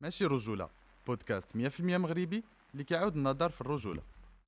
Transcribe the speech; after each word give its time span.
ماشي 0.00 0.26
رجولة 0.26 0.68
بودكاست 1.06 1.46
100% 1.56 1.80
مغربي 1.80 2.44
اللي 2.72 2.84
كيعاود 2.84 3.16
النظر 3.16 3.50
في 3.50 3.60
الرجولة 3.60 4.00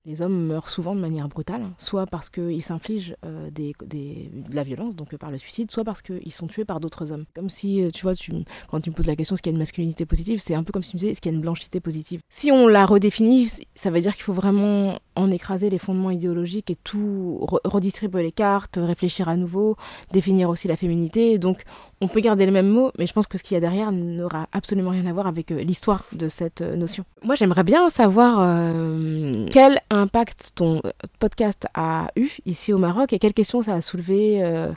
Les 0.06 0.22
hommes 0.22 0.46
meurent 0.52 0.68
souvent 0.70 0.94
de 0.94 1.00
manière 1.00 1.28
brutale, 1.28 1.64
soit 1.76 2.06
parce 2.06 2.30
qu'ils 2.30 2.62
s'infligent 2.62 3.14
euh, 3.26 3.50
des, 3.50 3.74
des- 3.84 4.30
de 4.32 4.54
la 4.56 4.62
violence, 4.62 4.94
donc 4.96 5.12
euh, 5.12 5.18
par 5.18 5.30
le 5.30 5.36
suicide, 5.38 5.70
soit 5.70 5.84
parce 5.84 6.00
qu'ils 6.00 6.32
sont 6.32 6.46
tués 6.46 6.64
par 6.64 6.78
d'autres 6.80 7.10
hommes. 7.12 7.26
Comme 7.34 7.50
si, 7.50 7.82
euh, 7.82 7.90
tu 7.90 8.02
vois, 8.04 8.14
tu, 8.14 8.32
quand 8.70 8.80
tu 8.80 8.88
me 8.90 8.94
poses 8.94 9.08
la 9.08 9.16
question 9.16 9.34
est-ce 9.34 9.42
qu'il 9.42 9.50
y 9.52 9.54
a 9.54 9.56
une 9.56 9.64
masculinité 9.66 10.06
positive, 10.06 10.38
c'est 10.40 10.54
un 10.54 10.62
peu 10.62 10.72
comme 10.72 10.84
si 10.84 10.90
tu 10.92 10.96
me 10.96 11.00
disais 11.00 11.10
est-ce 11.12 11.20
qu'il 11.20 11.30
y 11.30 11.34
a 11.34 11.36
une 11.36 11.42
blanchité 11.42 11.80
positive. 11.80 12.20
Si 12.30 12.50
on 12.50 12.68
la 12.68 12.86
redéfinit, 12.86 13.48
ça 13.74 13.90
veut 13.90 14.00
dire 14.00 14.14
qu'il 14.14 14.22
faut 14.22 14.32
vraiment 14.32 14.98
en 15.18 15.30
écraser 15.30 15.68
les 15.68 15.78
fondements 15.78 16.10
idéologiques 16.10 16.70
et 16.70 16.76
tout, 16.76 17.38
re- 17.42 17.60
redistribuer 17.64 18.22
les 18.22 18.32
cartes, 18.32 18.78
réfléchir 18.80 19.28
à 19.28 19.36
nouveau, 19.36 19.76
définir 20.12 20.48
aussi 20.48 20.68
la 20.68 20.76
féminité. 20.76 21.38
Donc 21.38 21.62
on 22.00 22.08
peut 22.08 22.20
garder 22.20 22.46
le 22.46 22.52
même 22.52 22.68
mot, 22.68 22.92
mais 22.98 23.06
je 23.06 23.12
pense 23.12 23.26
que 23.26 23.36
ce 23.36 23.42
qu'il 23.42 23.54
y 23.56 23.58
a 23.58 23.60
derrière 23.60 23.90
n'aura 23.92 24.46
absolument 24.52 24.90
rien 24.90 25.06
à 25.06 25.12
voir 25.12 25.26
avec 25.26 25.50
euh, 25.50 25.62
l'histoire 25.62 26.04
de 26.12 26.28
cette 26.28 26.62
euh, 26.62 26.76
notion. 26.76 27.04
Moi, 27.24 27.34
j'aimerais 27.34 27.64
bien 27.64 27.90
savoir 27.90 28.38
euh, 28.40 29.46
quel 29.50 29.80
impact 29.90 30.52
ton 30.54 30.80
podcast 31.18 31.66
a 31.74 32.06
eu 32.14 32.28
ici 32.46 32.72
au 32.72 32.78
Maroc 32.78 33.12
et 33.12 33.18
quelles 33.18 33.34
questions 33.34 33.62
ça 33.62 33.74
a 33.74 33.80
soulevé 33.80 34.18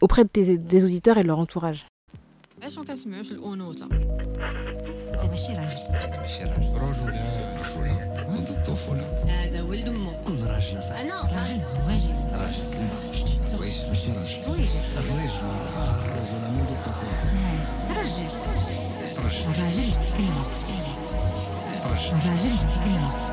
auprès 0.02 0.23
des 0.33 0.85
auditeurs 0.85 1.17
et 1.19 1.23
de 1.23 1.27
leur 1.27 1.39
entourage. 1.39 1.85
علاش 2.62 2.78
ما 2.78 2.84
كنسمعوش 2.84 3.30
الانوثه 3.30 3.86
انت 3.86 5.24
ماشي 5.30 5.52
راجل 5.52 5.77
انا 5.77 6.20
ماشي 6.20 6.42
راجل 6.45 6.73
رجولة 6.74 7.60
رجولة 7.60 8.14
ضد 8.34 8.48
الطفولة 8.48 9.23
هذا 9.27 9.62
ولد 9.62 9.88
امه 9.88 10.23
كل 10.24 10.32
راجل 10.32 10.82
صح 10.82 10.96
انا 11.00 11.20
راجل 11.20 11.62
واجب 11.86 12.14
راجل 12.32 12.62
زعما 12.62 12.95
كويس 13.59 13.80
ماشي 13.80 14.12
راجل 14.12 14.50
واجب 14.50 14.80
الرجل 14.96 15.42
راه 15.42 16.05
الرجولة 16.05 16.50
منذ 16.50 16.70
الطفولة 16.70 17.10
ساس 17.64 17.91
رجل 17.91 18.28
الراجل 19.50 19.91
كلمة 20.16 20.45
الراجل 22.12 22.56
كلمة 22.84 23.27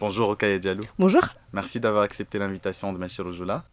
Bonjour 0.00 0.28
Okaya 0.30 0.58
Diallo, 0.58 0.84
Bonjour. 0.98 1.22
merci 1.52 1.80
d'avoir 1.80 2.02
accepté 2.02 2.38
l'invitation 2.38 2.92
de 2.92 2.98
Machi 2.98 3.22
Rujula. 3.22 3.64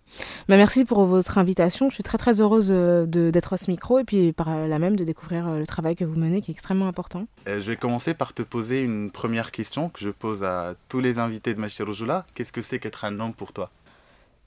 Bah, 0.48 0.56
merci 0.56 0.84
pour 0.84 1.04
votre 1.06 1.38
invitation. 1.38 1.88
Je 1.90 1.94
suis 1.94 2.04
très 2.04 2.18
très 2.18 2.40
heureuse 2.40 2.68
euh, 2.70 3.04
de- 3.04 3.30
d'être 3.30 3.52
à 3.52 3.56
ce 3.56 3.68
micro 3.70 3.98
et 3.98 4.04
puis 4.04 4.32
par 4.32 4.66
là 4.68 4.78
même 4.78 4.94
de 4.94 5.02
découvrir 5.02 5.48
euh, 5.48 5.58
le 5.58 5.66
travail 5.66 5.96
que 5.96 6.04
vous 6.04 6.14
menez 6.16 6.40
qui 6.40 6.52
est 6.52 6.54
extrêmement 6.54 6.86
important. 6.86 7.26
Euh, 7.48 7.60
je 7.60 7.70
vais 7.72 7.76
commencer 7.76 8.14
par 8.14 8.32
te 8.32 8.42
poser 8.42 8.82
une 8.84 9.10
première 9.10 9.50
question 9.50 9.88
que 9.88 9.98
je 10.00 10.10
pose 10.10 10.44
à 10.44 10.74
tous 10.88 11.00
les 11.00 11.18
invités 11.18 11.52
de 11.52 11.58
Machi 11.60 11.82
Rujula. 11.82 12.26
Qu'est-ce 12.34 12.52
que 12.52 12.62
c'est 12.62 12.78
qu'être 12.78 13.04
un 13.04 13.18
homme 13.18 13.32
pour 13.34 13.52
toi? 13.52 13.70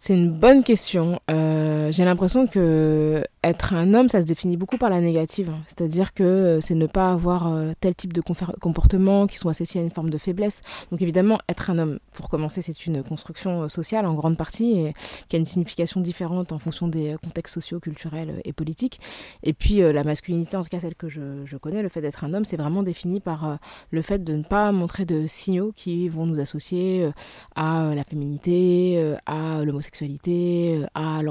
C'est 0.02 0.14
une 0.14 0.32
bonne 0.32 0.64
question. 0.64 1.20
Euh, 1.30 1.69
J'ai 1.92 2.06
l'impression 2.06 2.48
que 2.48 3.24
être 3.44 3.74
un 3.74 3.94
homme, 3.94 4.10
ça 4.10 4.22
se 4.22 4.26
définit 4.26 4.58
beaucoup 4.58 4.78
par 4.78 4.90
la 4.90 5.02
négative. 5.02 5.52
C'est-à-dire 5.66 6.14
que 6.14 6.24
euh, 6.24 6.62
c'est 6.62 6.76
ne 6.76 6.88
pas 6.88 7.12
avoir 7.12 7.48
euh, 7.48 7.72
tel 7.80 7.96
type 7.96 8.14
de 8.14 8.22
comportements 8.22 9.28
qui 9.28 9.38
sont 9.38 9.50
associés 9.50 9.82
à 9.82 9.84
une 9.84 9.92
forme 9.92 10.10
de 10.10 10.18
faiblesse. 10.18 10.62
Donc 10.92 11.02
évidemment, 11.02 11.40
être 11.48 11.70
un 11.70 11.78
homme, 11.78 12.00
pour 12.12 12.30
commencer, 12.30 12.62
c'est 12.62 12.86
une 12.86 13.04
construction 13.04 13.64
euh, 13.64 13.70
sociale 13.70 14.06
en 14.06 14.14
grande 14.14 14.38
partie 14.38 14.80
et 14.80 14.94
qui 15.30 15.36
a 15.36 15.40
une 15.40 15.46
signification 15.46 16.02
différente 16.02 16.52
en 16.52 16.60
fonction 16.60 16.88
des 16.88 17.14
euh, 17.14 17.18
contextes 17.18 17.54
sociaux, 17.54 17.80
culturels 17.80 18.30
euh, 18.30 18.42
et 18.44 18.54
politiques. 18.54 19.00
Et 19.44 19.54
puis 19.54 19.82
euh, 19.82 19.94
la 19.94 20.04
masculinité, 20.04 20.58
en 20.58 20.64
tout 20.64 20.70
cas 20.70 20.80
celle 20.80 20.96
que 20.96 21.10
je, 21.10 21.46
je 21.46 21.58
connais, 21.58 21.82
le 21.82 21.90
fait 21.90 22.02
d'être 22.02 22.24
un 22.24 22.34
homme, 22.34 22.46
c'est 22.46 22.58
vraiment 22.58 22.84
défini 22.84 23.20
par 23.20 23.48
euh, 23.48 23.56
le 23.92 24.02
fait 24.02 24.24
de 24.24 24.34
ne 24.34 24.44
pas 24.44 24.72
montrer 24.72 25.06
de 25.06 25.28
signaux 25.28 25.72
qui 25.76 26.10
vont 26.10 26.26
nous 26.26 26.40
associer 26.40 27.04
euh, 27.04 27.12
à 27.56 27.86
euh, 27.86 27.96
la 27.96 28.04
féminité, 28.04 28.96
euh, 28.98 29.16
à 29.26 29.64
l'homosexualité, 29.64 30.80
euh, 30.82 30.86
à 30.94 31.22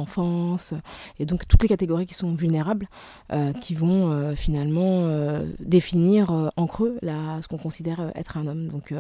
et 1.19 1.27
donc 1.27 1.47
toutes 1.47 1.63
les 1.63 1.69
catégories 1.69 2.07
qui 2.07 2.15
sont 2.15 2.35
vulnérables, 2.35 2.89
euh, 3.33 3.53
qui 3.53 3.75
vont 3.75 4.11
euh, 4.11 4.35
finalement 4.35 5.05
euh, 5.05 5.45
définir 5.61 6.51
en 6.57 6.67
creux 6.67 6.99
la, 7.03 7.41
ce 7.43 7.49
qu'on 7.49 7.59
considère 7.59 8.13
être 8.15 8.37
un 8.37 8.47
homme. 8.47 8.69
Donc, 8.69 8.95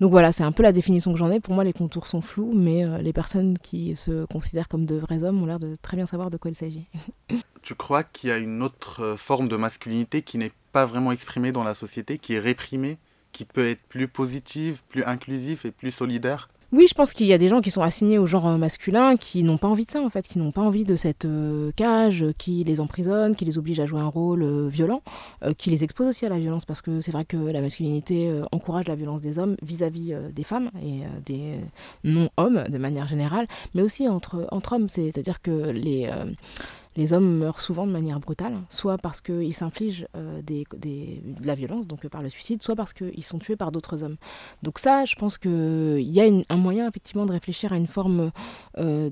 donc 0.00 0.10
voilà, 0.10 0.32
c'est 0.32 0.44
un 0.44 0.52
peu 0.52 0.62
la 0.62 0.72
définition 0.72 1.12
que 1.12 1.18
j'en 1.18 1.30
ai. 1.30 1.40
Pour 1.40 1.54
moi, 1.54 1.64
les 1.64 1.72
contours 1.72 2.06
sont 2.06 2.22
flous, 2.22 2.52
mais 2.54 2.84
les 3.02 3.12
personnes 3.12 3.58
qui 3.58 3.96
se 3.96 4.24
considèrent 4.26 4.68
comme 4.68 4.86
de 4.86 4.96
vrais 4.96 5.22
hommes 5.22 5.42
ont 5.42 5.46
l'air 5.46 5.58
de 5.58 5.76
très 5.80 5.96
bien 5.96 6.06
savoir 6.06 6.30
de 6.30 6.36
quoi 6.36 6.50
il 6.50 6.56
s'agit. 6.56 6.86
Tu 7.62 7.76
crois 7.76 8.02
qu'il 8.02 8.28
y 8.28 8.32
a 8.32 8.38
une 8.38 8.60
autre 8.60 9.14
forme 9.16 9.46
de 9.46 9.54
masculinité 9.54 10.22
qui 10.22 10.36
n'est 10.36 10.50
pas 10.72 10.84
vraiment 10.84 11.12
exprimée 11.12 11.52
dans 11.52 11.62
la 11.62 11.76
société, 11.76 12.18
qui 12.18 12.34
est 12.34 12.40
réprimée, 12.40 12.98
qui 13.30 13.44
peut 13.44 13.68
être 13.68 13.84
plus 13.84 14.08
positive, 14.08 14.82
plus 14.88 15.04
inclusive 15.04 15.62
et 15.64 15.70
plus 15.70 15.92
solidaire? 15.92 16.48
Oui, 16.72 16.86
je 16.88 16.94
pense 16.94 17.12
qu'il 17.12 17.26
y 17.26 17.34
a 17.34 17.38
des 17.38 17.48
gens 17.48 17.60
qui 17.60 17.70
sont 17.70 17.82
assignés 17.82 18.16
au 18.16 18.24
genre 18.24 18.48
euh, 18.48 18.56
masculin 18.56 19.18
qui 19.18 19.42
n'ont 19.42 19.58
pas 19.58 19.68
envie 19.68 19.84
de 19.84 19.90
ça 19.90 20.00
en 20.00 20.08
fait, 20.08 20.26
qui 20.26 20.38
n'ont 20.38 20.52
pas 20.52 20.62
envie 20.62 20.86
de 20.86 20.96
cette 20.96 21.26
euh, 21.26 21.70
cage 21.76 22.22
euh, 22.22 22.32
qui 22.38 22.64
les 22.64 22.80
emprisonne, 22.80 23.36
qui 23.36 23.44
les 23.44 23.58
oblige 23.58 23.78
à 23.78 23.84
jouer 23.84 24.00
un 24.00 24.06
rôle 24.06 24.68
violent, 24.68 25.02
qui 25.58 25.68
les 25.68 25.84
expose 25.84 26.06
aussi 26.06 26.24
à 26.24 26.30
la 26.30 26.38
violence 26.38 26.64
parce 26.64 26.80
que 26.80 27.02
c'est 27.02 27.12
vrai 27.12 27.26
que 27.26 27.36
la 27.36 27.60
masculinité 27.60 28.32
encourage 28.52 28.88
la 28.88 28.94
violence 28.94 29.20
des 29.20 29.38
hommes 29.38 29.56
vis-à-vis 29.60 30.14
des 30.32 30.44
femmes 30.44 30.70
et 30.82 31.02
des 31.26 31.58
non-hommes 32.04 32.64
de 32.68 32.78
manière 32.78 33.06
générale, 33.06 33.46
mais 33.74 33.82
aussi 33.82 34.08
entre, 34.08 34.46
entre 34.50 34.74
hommes, 34.74 34.88
c'est-à-dire 34.88 35.42
que 35.42 35.70
les... 35.70 36.10
les 36.96 37.12
hommes 37.12 37.38
meurent 37.38 37.60
souvent 37.60 37.86
de 37.86 37.92
manière 37.92 38.20
brutale, 38.20 38.54
soit 38.68 38.98
parce 38.98 39.20
qu'ils 39.20 39.54
s'infligent 39.54 40.06
euh, 40.16 40.42
de 40.42 41.46
la 41.46 41.54
violence, 41.54 41.86
donc 41.86 42.04
euh, 42.04 42.08
par 42.08 42.22
le 42.22 42.28
suicide, 42.28 42.62
soit 42.62 42.76
parce 42.76 42.92
qu'ils 42.92 43.24
sont 43.24 43.38
tués 43.38 43.56
par 43.56 43.72
d'autres 43.72 44.02
hommes. 44.02 44.16
Donc 44.62 44.78
ça, 44.78 45.04
je 45.04 45.14
pense 45.16 45.38
qu'il 45.38 46.00
y 46.00 46.20
a 46.20 46.44
un 46.48 46.56
moyen 46.56 46.88
effectivement 46.88 47.26
de 47.26 47.32
réfléchir 47.32 47.72
à 47.72 47.76
une 47.76 47.86
forme 47.86 48.30
euh, 48.78 49.10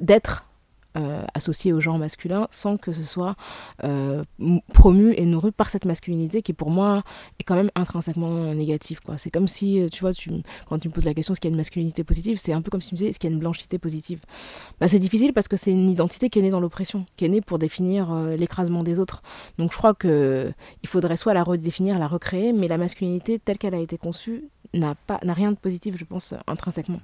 d'être 0.00 0.44
euh, 0.96 1.22
associé 1.34 1.72
au 1.72 1.80
genre 1.80 1.98
masculin 1.98 2.48
sans 2.50 2.76
que 2.76 2.92
ce 2.92 3.04
soit 3.04 3.36
euh, 3.84 4.24
promu 4.72 5.12
et 5.12 5.24
nourri 5.26 5.52
par 5.52 5.70
cette 5.70 5.84
masculinité 5.84 6.42
qui 6.42 6.52
pour 6.52 6.70
moi 6.70 7.02
est 7.38 7.44
quand 7.44 7.54
même 7.54 7.70
intrinsèquement 7.74 8.54
négative. 8.54 9.00
quoi. 9.00 9.18
C'est 9.18 9.30
comme 9.30 9.48
si, 9.48 9.80
euh, 9.80 9.88
tu 9.88 10.00
vois, 10.00 10.12
tu, 10.12 10.30
quand 10.66 10.78
tu 10.78 10.88
me 10.88 10.92
poses 10.92 11.04
la 11.04 11.14
question 11.14 11.32
est-ce 11.32 11.40
qu'il 11.40 11.50
y 11.50 11.52
a 11.52 11.54
une 11.54 11.58
masculinité 11.58 12.04
positive, 12.04 12.38
c'est 12.38 12.52
un 12.52 12.62
peu 12.62 12.70
comme 12.70 12.80
si 12.80 12.88
tu 12.88 12.94
me 12.94 12.98
disais 12.98 13.10
est-ce 13.10 13.18
qu'il 13.18 13.28
y 13.28 13.32
a 13.32 13.34
une 13.34 13.40
blanchité 13.40 13.78
positive? 13.78 14.20
Bah, 14.80 14.88
c'est 14.88 14.98
difficile 14.98 15.32
parce 15.32 15.48
que 15.48 15.56
c'est 15.56 15.70
une 15.70 15.90
identité 15.90 16.30
qui 16.30 16.38
est 16.38 16.42
née 16.42 16.50
dans 16.50 16.60
l'oppression, 16.60 17.06
qui 17.16 17.24
est 17.24 17.28
née 17.28 17.40
pour 17.40 17.58
définir 17.58 18.12
euh, 18.12 18.36
l'écrasement 18.36 18.82
des 18.82 18.98
autres. 18.98 19.22
Donc 19.58 19.72
je 19.72 19.76
crois 19.76 19.94
que 19.94 20.52
il 20.82 20.88
faudrait 20.88 21.16
soit 21.16 21.34
la 21.34 21.42
redéfinir, 21.42 21.98
la 21.98 22.08
recréer, 22.08 22.52
mais 22.52 22.68
la 22.68 22.78
masculinité 22.78 23.38
telle 23.38 23.58
qu'elle 23.58 23.74
a 23.74 23.80
été 23.80 23.98
conçue 23.98 24.44
n'a 24.74 24.94
pas 24.94 25.18
n'a 25.22 25.34
rien 25.34 25.52
de 25.52 25.56
positif, 25.56 25.96
je 25.96 26.04
pense, 26.04 26.34
intrinsèquement. 26.46 27.00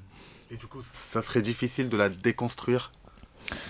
Et 0.51 0.57
du 0.57 0.67
coup, 0.67 0.81
ça 1.11 1.23
serait 1.23 1.43
difficile 1.43 1.89
de 1.89 1.97
la 1.97 2.09
déconstruire, 2.09 2.93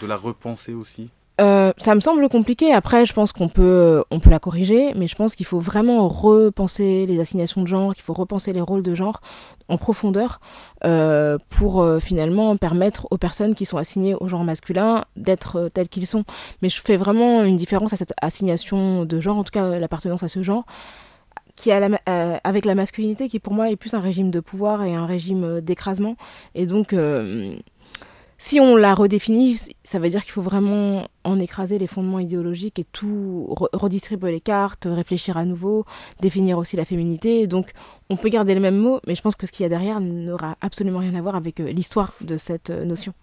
de 0.03 0.07
la 0.07 0.17
repenser 0.17 0.75
aussi 0.75 1.11
Euh, 1.41 1.73
ça 1.79 1.97
me 1.97 2.01
semble 2.01 2.29
compliqué. 2.29 2.73
Après, 2.73 3.07
je 3.07 3.12
pense 3.12 3.33
qu'on 3.33 3.49
peut, 3.49 4.05
on 4.12 4.21
peut 4.21 4.31
la 4.31 4.39
corriger, 4.39 4.95
mais 4.95 5.09
je 5.09 5.17
pense 5.17 5.35
qu'il 5.35 5.47
faut 5.47 5.59
vraiment 5.59 6.07
repenser 6.07 7.07
les 7.07 7.19
assignations 7.19 7.62
de 7.62 7.67
genre, 7.67 7.93
qu'il 7.93 8.05
faut 8.05 8.12
repenser 8.12 8.53
les 8.53 8.61
rôles 8.61 8.85
de 8.85 8.95
genre 8.95 9.21
en 9.69 9.77
profondeur 9.77 10.41
euh, 10.85 11.39
pour 11.49 11.83
euh, 11.83 11.99
finalement 11.99 12.57
permettre 12.57 13.09
aux 13.11 13.19
personnes 13.19 13.57
qui 13.57 13.67
sont 13.67 13.79
assignées 13.79 14.15
au 14.15 14.29
genre 14.29 14.45
masculin 14.45 15.05
d'être 15.17 15.57
euh, 15.57 15.69
telles 15.69 15.89
qu'ils 15.89 16.06
sont. 16.06 16.23
Mais 16.62 16.69
je 16.69 16.81
fais 16.81 16.97
vraiment 16.97 17.43
une 17.43 17.56
différence 17.56 17.93
à 17.93 17.97
cette 17.97 18.15
assignation 18.23 19.05
de 19.05 19.21
genre, 19.21 19.39
en 19.39 19.43
tout 19.43 19.53
cas 19.53 19.65
euh, 19.65 19.79
l'appartenance 19.81 20.23
à 20.23 20.29
ce 20.29 20.41
genre, 20.45 20.65
qui 21.56 21.71
a 21.71 21.81
la 21.81 21.89
euh, 22.09 22.37
avec 22.43 22.65
la 22.65 22.75
masculinité 22.75 23.29
qui 23.29 23.39
pour 23.39 23.53
moi 23.53 23.71
est 23.71 23.77
plus 23.77 23.95
un 23.95 24.01
régime 24.01 24.31
de 24.31 24.41
pouvoir 24.41 24.83
et 24.83 24.95
un 24.95 25.06
régime 25.06 25.45
euh, 25.45 25.61
d'écrasement. 25.61 26.17
Et 26.55 26.67
donc 26.67 26.93
euh, 26.93 27.56
si 28.44 28.60
on 28.60 28.77
la 28.77 28.94
redéfinit, 28.94 29.56
ça 29.84 29.99
veut 29.99 30.10
dire 30.10 30.22
qu'il 30.22 30.32
faut 30.32 30.43
vraiment 30.43 31.09
en 31.25 31.41
écraser 31.41 31.78
les 31.78 31.87
fondements 31.87 32.19
idéologiques 32.19 32.78
et 32.78 32.84
tout 32.84 33.47
re- 33.49 33.71
redistribuer 33.72 34.32
les 34.32 34.41
cartes, 34.43 34.87
réfléchir 34.87 35.38
à 35.38 35.47
nouveau, 35.47 35.87
définir 36.21 36.59
aussi 36.59 36.77
la 36.77 36.84
féminité. 36.84 37.47
Donc 37.47 37.71
on 38.10 38.19
peut 38.19 38.28
garder 38.28 38.53
le 38.55 38.60
même 38.60 38.77
mot, 38.77 39.00
mais 39.06 39.15
je 39.15 39.22
pense 39.22 39.34
que 39.34 39.47
ce 39.47 39.53
qu'il 39.53 39.62
y 39.62 39.66
a 39.66 39.71
derrière 39.71 39.99
n'aura 39.99 40.59
absolument 40.60 40.99
rien 40.99 41.15
à 41.15 41.22
voir 41.22 41.37
avec 41.37 41.59
euh, 41.59 41.72
l'histoire 41.72 42.12
de 42.21 42.37
cette 42.37 42.69
euh, 42.69 42.84
notion. 42.84 43.15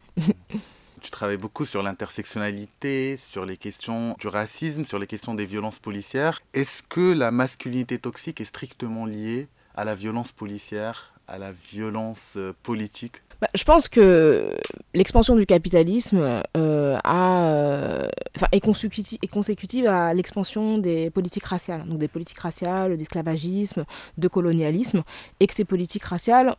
Tu 1.03 1.11
travailles 1.11 1.38
beaucoup 1.38 1.67
sur 1.67 1.83
l'intersectionnalité, 1.83 3.15
sur 3.15 3.45
les 3.45 3.57
questions 3.57 4.15
du 4.19 4.27
racisme, 4.27 4.85
sur 4.85 4.97
les 4.97 5.05
questions 5.05 5.35
des 5.35 5.45
violences 5.45 5.77
policières. 5.77 6.41
Est-ce 6.56 6.81
que 6.81 7.13
la 7.13 7.29
masculinité 7.29 8.00
toxique 8.00 8.41
est 8.41 8.45
strictement 8.45 9.06
liée 9.06 9.50
à 9.75 9.85
la 9.85 9.94
violence 9.94 10.31
policière, 10.31 11.13
à 11.27 11.38
la 11.38 11.51
violence 11.51 12.33
euh, 12.38 12.53
politique? 12.63 13.21
Bah, 13.41 13.47
je 13.55 13.63
pense 13.63 13.89
que 13.89 14.55
l'expansion 14.93 15.35
du 15.35 15.47
capitalisme 15.47 16.43
euh, 16.55 16.99
euh, 17.07 18.07
est, 18.51 18.59
consécutive, 18.59 19.88
à 19.88 20.13
l'expansion 20.13 20.77
des 20.77 21.09
politiques 21.09 21.45
raciales, 21.45 21.83
donc 21.88 21.97
des 21.97 22.07
politiques 22.07 22.38
raciales, 22.38 22.95
d'esclavagisme, 22.97 23.85
de 24.19 24.27
colonialisme, 24.27 25.01
et 25.39 25.47
que 25.47 25.55
ces 25.55 25.65
politiques 25.65 26.03
raciales 26.03 26.55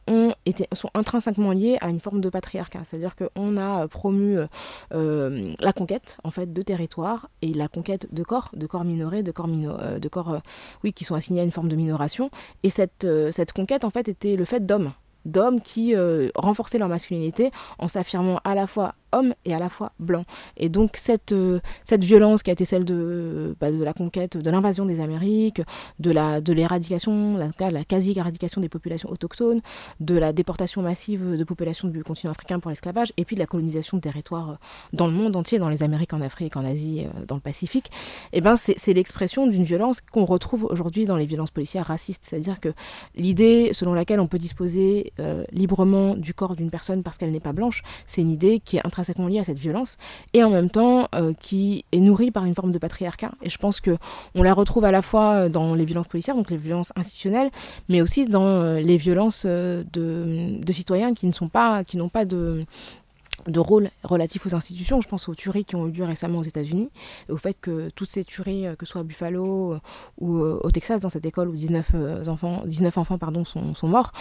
sont 0.73 0.91
intrinsèquement 0.95 1.53
liées 1.53 1.79
à 1.81 1.89
une 1.89 2.01
forme 2.01 2.21
de 2.21 2.29
patriarcat. 2.29 2.81
C'est-à-dire 2.83 3.15
qu'on 3.15 3.57
a 3.59 3.87
promu 3.87 4.39
euh, 4.93 5.55
la 5.61 5.73
conquête 5.73 6.19
en 6.25 6.33
fait 6.33 6.53
de 6.53 6.63
territoires 6.63 7.29
et 7.43 7.55
la 7.55 7.69
conquête 7.69 8.13
de 8.13 8.25
corps, 8.25 8.51
de 8.55 8.67
corps 8.67 8.85
minorés, 8.85 9.23
de 9.23 9.31
corps, 9.31 10.43
oui, 10.83 10.93
qui 10.93 11.05
sont 11.05 11.15
assignés 11.15 11.43
à 11.43 11.45
une 11.45 11.53
forme 11.53 11.69
de 11.69 11.77
minoration. 11.77 12.29
Et 12.65 12.71
cette, 12.71 13.07
cette 13.31 13.53
conquête 13.53 13.85
en 13.85 13.91
fait 13.91 14.09
était 14.09 14.35
le 14.35 14.45
fait 14.45 14.67
d'hommes 14.67 14.91
d'hommes 15.25 15.61
qui 15.61 15.95
euh, 15.95 16.29
renforçaient 16.35 16.79
leur 16.79 16.89
masculinité 16.89 17.51
en 17.79 17.89
s'affirmant 17.89 18.41
à 18.45 18.55
la 18.55 18.67
fois 18.67 18.95
homme 19.13 19.35
et 19.45 19.55
à 19.55 19.59
la 19.59 19.69
fois 19.69 19.93
blanc. 19.99 20.25
Et 20.57 20.69
donc 20.69 20.97
cette, 20.97 21.33
euh, 21.33 21.61
cette 21.85 22.05
violence 22.05 22.43
qui 22.43 22.51
a 22.51 22.53
été 22.53 22.65
celle 22.65 22.85
de, 22.85 23.55
bah, 23.61 23.71
de 23.71 23.83
la 23.83 23.93
conquête, 23.93 24.37
de 24.37 24.51
l'invasion 24.51 24.85
des 24.85 25.01
Amériques, 25.01 25.63
de 25.99 26.11
la 26.11 26.41
de 26.41 26.53
l'éradication, 26.53 27.37
la, 27.37 27.85
quasi-éradication 27.85 28.61
des 28.61 28.69
populations 28.69 29.11
autochtones, 29.11 29.61
de 30.01 30.17
la 30.17 30.33
déportation 30.33 30.83
massive 30.83 31.37
de 31.37 31.45
populations 31.45 31.89
du 31.89 32.03
continent 32.03 32.33
africain 32.33 32.59
pour 32.59 32.71
l'esclavage, 32.71 33.13
et 33.17 33.25
puis 33.25 33.37
de 33.37 33.41
la 33.41 33.47
colonisation 33.47 33.97
de 33.97 34.03
territoires 34.03 34.51
euh, 34.51 34.55
dans 34.93 35.07
le 35.07 35.13
monde 35.13 35.37
entier, 35.37 35.59
dans 35.59 35.69
les 35.69 35.83
Amériques, 35.83 36.15
en 36.15 36.21
Afrique, 36.21 36.57
en 36.57 36.65
Asie, 36.65 37.05
euh, 37.05 37.25
dans 37.27 37.37
le 37.37 37.41
Pacifique, 37.41 37.91
et 38.33 38.41
ben 38.41 38.57
c'est 38.57 38.93
l'expression 38.93 39.47
d'une 39.47 39.65
violence 39.65 40.01
qu'on 40.01 40.25
retrouve 40.25 40.65
aujourd'hui 40.65 41.05
dans 41.05 41.17
les 41.17 41.27
violences 41.27 41.51
policières 41.51 41.87
racistes. 41.87 42.25
C'est-à-dire 42.25 42.61
que 42.61 42.73
l'idée 43.17 43.71
selon 43.73 43.95
laquelle 43.95 44.21
on 44.21 44.27
peut 44.27 44.39
disposer 44.39 45.13
librement 45.51 46.15
du 46.15 46.35
corps 46.35 46.55
d'une 46.55 46.71
personne 46.71 47.03
parce 47.03 47.19
qu'elle 47.19 47.33
n'est 47.33 47.41
pas 47.41 47.53
blanche, 47.53 47.83
c'est 48.07 48.21
une 48.21 48.31
idée 48.31 48.61
qui 48.61 48.77
est 48.77 48.87
intrinsèquement 48.87 49.02
liée 49.29 49.39
à 49.39 49.45
cette 49.45 49.59
violence 49.59 49.99
et 50.33 50.43
en 50.43 50.51
même 50.51 50.71
temps 50.71 51.09
euh, 51.15 51.33
qui 51.39 51.85
est 51.93 52.01
nourrie 52.01 52.31
par 52.31 52.45
une 52.45 52.55
forme 52.55 52.73
de 52.73 52.79
patriarcat. 52.79 53.33
Et 53.43 53.51
je 53.51 53.59
pense 53.59 53.81
que 53.81 53.97
on 54.35 54.43
la 54.43 54.55
retrouve 54.55 54.85
à 54.85 54.91
la 54.91 55.03
fois 55.03 55.49
dans 55.49 55.75
les 55.75 55.85
violences 55.85 56.09
policières, 56.09 56.37
donc 56.37 56.51
les 56.51 56.57
violences 56.57 56.93
institutionnelles, 56.97 57.51
mais 57.89 58.01
aussi 58.01 58.27
dans 58.27 58.47
euh, 58.47 58.81
les 58.81 58.97
violences 58.97 59.45
euh, 59.47 59.85
de, 59.93 60.59
de 60.63 60.73
citoyens 60.73 61.15
qui 61.15 61.27
ne 61.27 61.33
sont 61.33 61.49
pas, 61.49 61.85
qui 61.85 61.97
n'ont 61.97 62.09
pas 62.09 62.25
de 62.25 62.65
de 63.47 63.61
rôle 63.61 63.91
relatif 64.05 64.47
aux 64.47 64.55
institutions. 64.55 65.01
Je 65.01 65.09
pense 65.09 65.29
aux 65.29 65.35
tueries 65.35 65.65
qui 65.65 65.77
ont 65.77 65.87
eu 65.87 65.93
lieu 65.93 66.05
récemment 66.05 66.39
aux 66.39 66.45
États-Unis, 66.45 66.91
au 67.29 67.37
fait 67.37 67.57
que 67.61 67.91
toutes 67.91 68.09
ces 68.09 68.25
tueries, 68.25 68.67
euh, 68.67 68.77
que 68.77 68.87
ce 68.87 68.93
soit 68.93 69.01
à 69.01 69.05
Buffalo 69.05 69.75
euh, 69.75 69.81
ou 70.19 70.37
euh, 70.37 70.61
au 70.63 70.71
Texas, 70.71 71.01
dans 71.01 71.11
cette 71.11 71.27
école 71.27 71.49
où 71.49 71.57
19 71.57 71.91
euh, 71.95 72.25
enfants, 72.27 72.63
19 72.67 72.99
enfants 72.99 73.19
pardon, 73.19 73.45
sont, 73.45 73.75
sont 73.75 73.89
morts, 73.89 74.13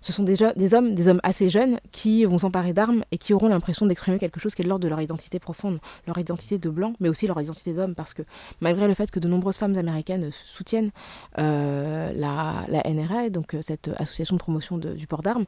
ce 0.00 0.12
sont 0.12 0.22
déjà 0.22 0.52
des 0.54 0.74
hommes, 0.74 0.94
des 0.94 1.08
hommes 1.08 1.20
assez 1.22 1.48
jeunes 1.48 1.80
qui 1.92 2.24
vont 2.24 2.38
s'emparer 2.38 2.72
d'armes 2.72 3.04
et 3.10 3.18
qui 3.18 3.34
auront 3.34 3.48
l'impression 3.48 3.86
d'exprimer 3.86 4.18
quelque 4.18 4.40
chose 4.40 4.54
qui 4.54 4.62
est 4.62 4.64
de 4.64 4.68
l'ordre 4.68 4.84
de 4.84 4.88
leur 4.88 5.00
identité 5.00 5.38
profonde, 5.38 5.78
leur 6.06 6.18
identité 6.18 6.58
de 6.58 6.70
blanc, 6.70 6.92
mais 7.00 7.08
aussi 7.08 7.26
leur 7.26 7.40
identité 7.40 7.72
d'homme, 7.72 7.94
parce 7.94 8.14
que 8.14 8.22
malgré 8.60 8.86
le 8.86 8.94
fait 8.94 9.10
que 9.10 9.18
de 9.18 9.28
nombreuses 9.28 9.56
femmes 9.56 9.76
américaines 9.76 10.30
soutiennent 10.32 10.90
la, 11.36 12.64
la 12.68 12.82
NRA, 12.84 13.30
donc 13.30 13.56
cette 13.60 13.90
association 13.96 14.36
de 14.36 14.40
promotion 14.40 14.78
du 14.78 15.06
port 15.06 15.22
d'armes, 15.22 15.46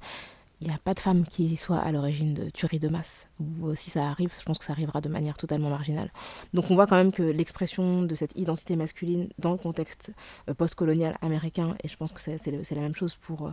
il 0.60 0.68
n'y 0.68 0.74
a 0.74 0.78
pas 0.78 0.92
de 0.94 1.00
femmes 1.00 1.24
qui 1.24 1.56
soient 1.56 1.78
à 1.78 1.90
l'origine 1.90 2.34
de 2.34 2.50
tueries 2.50 2.78
de 2.78 2.88
masse. 2.88 3.28
Ou 3.40 3.74
si 3.74 3.88
ça 3.88 4.06
arrive, 4.08 4.32
je 4.38 4.44
pense 4.44 4.58
que 4.58 4.64
ça 4.64 4.72
arrivera 4.72 5.00
de 5.00 5.08
manière 5.08 5.38
totalement 5.38 5.70
marginale. 5.70 6.12
Donc 6.52 6.70
on 6.70 6.74
voit 6.74 6.86
quand 6.86 6.96
même 6.96 7.12
que 7.12 7.22
l'expression 7.22 8.02
de 8.02 8.14
cette 8.14 8.36
identité 8.36 8.76
masculine 8.76 9.28
dans 9.38 9.52
le 9.52 9.56
contexte 9.56 10.12
euh, 10.48 10.54
post-colonial 10.54 11.16
américain, 11.22 11.76
et 11.82 11.88
je 11.88 11.96
pense 11.96 12.12
que 12.12 12.20
c'est 12.20 12.50
la 12.50 12.80
même 12.80 12.94
chose 12.94 13.16
pour, 13.16 13.48
euh, 13.48 13.52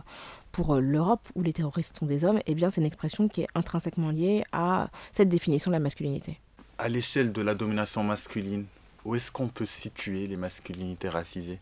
pour 0.52 0.74
euh, 0.74 0.80
l'Europe, 0.80 1.26
où 1.34 1.42
les 1.42 1.52
terroristes 1.52 1.96
sont 1.96 2.06
des 2.06 2.24
hommes, 2.24 2.40
eh 2.46 2.54
bien 2.54 2.68
c'est 2.68 2.80
une 2.80 2.86
expression 2.86 3.28
qui 3.28 3.42
est 3.42 3.48
intrinsèquement 3.54 4.10
liée 4.10 4.44
à 4.52 4.90
cette 5.12 5.30
définition 5.30 5.70
de 5.70 5.76
la 5.76 5.80
masculinité. 5.80 6.38
À 6.76 6.88
l'échelle 6.88 7.32
de 7.32 7.40
la 7.40 7.54
domination 7.54 8.04
masculine, 8.04 8.66
où 9.04 9.14
est-ce 9.14 9.30
qu'on 9.30 9.48
peut 9.48 9.66
situer 9.66 10.26
les 10.26 10.36
masculinités 10.36 11.08
racisées? 11.08 11.58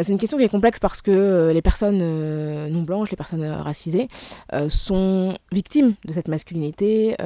Bah, 0.00 0.04
c'est 0.04 0.12
une 0.12 0.18
question 0.18 0.38
qui 0.38 0.44
est 0.44 0.48
complexe 0.48 0.78
parce 0.78 1.02
que 1.02 1.10
euh, 1.10 1.52
les 1.52 1.60
personnes 1.60 2.00
euh, 2.00 2.70
non 2.70 2.80
blanches, 2.80 3.10
les 3.10 3.18
personnes 3.18 3.42
euh, 3.42 3.60
racisées, 3.60 4.08
sont 4.70 5.36
victimes 5.52 5.94
de 6.06 6.12
cette 6.14 6.28
masculinité 6.28 7.16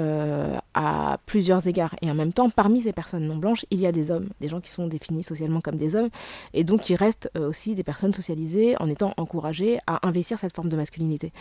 à 0.74 1.18
plusieurs 1.24 1.68
égards. 1.68 1.94
Et 2.02 2.10
en 2.10 2.14
même 2.14 2.32
temps, 2.32 2.50
parmi 2.50 2.80
ces 2.80 2.92
personnes 2.92 3.28
non 3.28 3.36
blanches, 3.36 3.64
il 3.70 3.80
y 3.80 3.86
a 3.86 3.92
des 3.92 4.10
hommes, 4.10 4.28
des 4.40 4.48
gens 4.48 4.60
qui 4.60 4.72
sont 4.72 4.88
définis 4.88 5.22
socialement 5.22 5.60
comme 5.60 5.76
des 5.76 5.94
hommes, 5.94 6.08
et 6.52 6.64
donc 6.64 6.80
qui 6.80 6.96
restent 6.96 7.30
aussi 7.38 7.76
des 7.76 7.84
personnes 7.84 8.12
socialisées 8.12 8.74
en 8.80 8.88
étant 8.88 9.14
encouragées 9.18 9.78
à 9.86 10.06
investir 10.06 10.40
cette 10.40 10.54
forme 10.54 10.68
de 10.68 10.76
masculinité. 10.76 11.32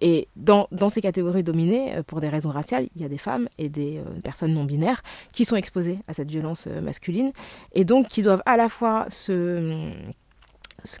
Et 0.00 0.28
dans, 0.34 0.66
ces 0.88 1.02
catégories 1.02 1.44
dominées, 1.44 1.96
pour 2.06 2.20
des 2.20 2.30
raisons 2.30 2.50
raciales, 2.50 2.88
il 2.96 3.02
y 3.02 3.04
a 3.04 3.08
des 3.08 3.18
femmes 3.18 3.48
et 3.58 3.68
des 3.68 4.00
personnes 4.24 4.54
non 4.54 4.64
binaires 4.64 5.02
qui 5.32 5.44
sont 5.44 5.56
exposées 5.56 5.98
à 6.08 6.14
cette 6.14 6.30
violence 6.30 6.66
masculine, 6.66 7.32
et 7.74 7.84
donc 7.84 8.08
qui 8.08 8.22
doivent 8.22 8.42
à 8.46 8.56
la 8.56 8.70
fois 8.70 9.06
se 9.10 9.20
se- 9.20 10.29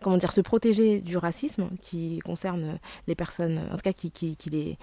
comment 0.02 0.16
dire, 0.16 0.32
se 0.32 0.40
protéger 0.40 1.00
du 1.00 1.16
racisme 1.16 1.68
qui 1.80 2.18
concerne 2.20 2.78
les 3.06 3.14
personnes, 3.14 3.60
en 3.70 3.76
tout 3.76 3.82
cas 3.82 3.92
qui, 3.92 4.10
qui, 4.10 4.50
les, 4.50 4.78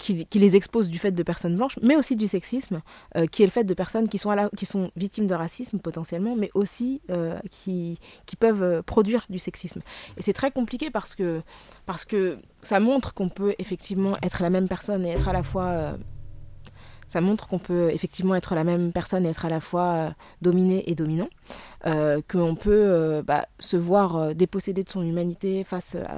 qui, 0.00 0.38
les 0.38 0.56
expose 0.56 0.88
du 0.88 0.98
fait 0.98 1.12
de 1.12 1.22
personnes 1.22 1.56
blanches, 1.56 1.78
mais 1.82 1.96
aussi 1.96 2.16
du 2.16 2.26
sexisme, 2.26 2.80
euh, 3.16 3.26
qui 3.26 3.42
est 3.42 3.46
le 3.46 3.50
fait 3.50 3.64
de 3.64 3.74
personnes 3.74 4.08
qui 4.08 4.18
sont, 4.18 4.30
à 4.30 4.48
qui 4.50 4.66
sont 4.66 4.90
victimes 4.96 5.26
de 5.26 5.34
racisme 5.34 5.78
potentiellement, 5.78 6.36
mais 6.36 6.50
aussi 6.54 7.00
euh, 7.10 7.38
qui, 7.50 7.98
qui 8.26 8.36
peuvent 8.36 8.62
euh, 8.62 8.82
produire 8.82 9.26
du 9.28 9.38
sexisme. 9.38 9.80
Et 10.16 10.22
c'est 10.22 10.32
très 10.32 10.50
compliqué 10.50 10.90
parce 10.90 11.14
que, 11.14 11.42
parce 11.86 12.04
que 12.04 12.38
ça 12.62 12.80
montre 12.80 13.14
qu'on 13.14 13.28
peut 13.28 13.54
effectivement 13.58 14.16
être 14.22 14.42
la 14.42 14.50
même 14.50 14.68
personne 14.68 15.04
et 15.04 15.10
être 15.10 15.28
à 15.28 15.32
la 15.32 15.42
fois... 15.42 15.94
ça 17.10 17.20
montre 17.20 17.48
qu'on 17.48 17.58
peut 17.58 17.90
effectivement 17.90 18.36
être 18.36 18.54
la 18.54 18.62
même 18.62 18.92
personne 18.92 19.26
et 19.26 19.30
être 19.30 19.44
à 19.44 19.48
la 19.48 19.58
fois 19.58 19.82
euh, 19.82 20.10
dominé 20.42 20.88
et 20.88 20.94
dominant 20.94 21.28
euh, 21.86 22.20
qu'on 22.30 22.54
peut 22.54 22.70
euh, 22.70 23.20
bah, 23.20 23.46
se 23.58 23.76
voir 23.76 24.32
dépossédé 24.36 24.84
de 24.84 24.88
son 24.88 25.02
humanité 25.02 25.64
face 25.64 25.96
à, 25.96 26.14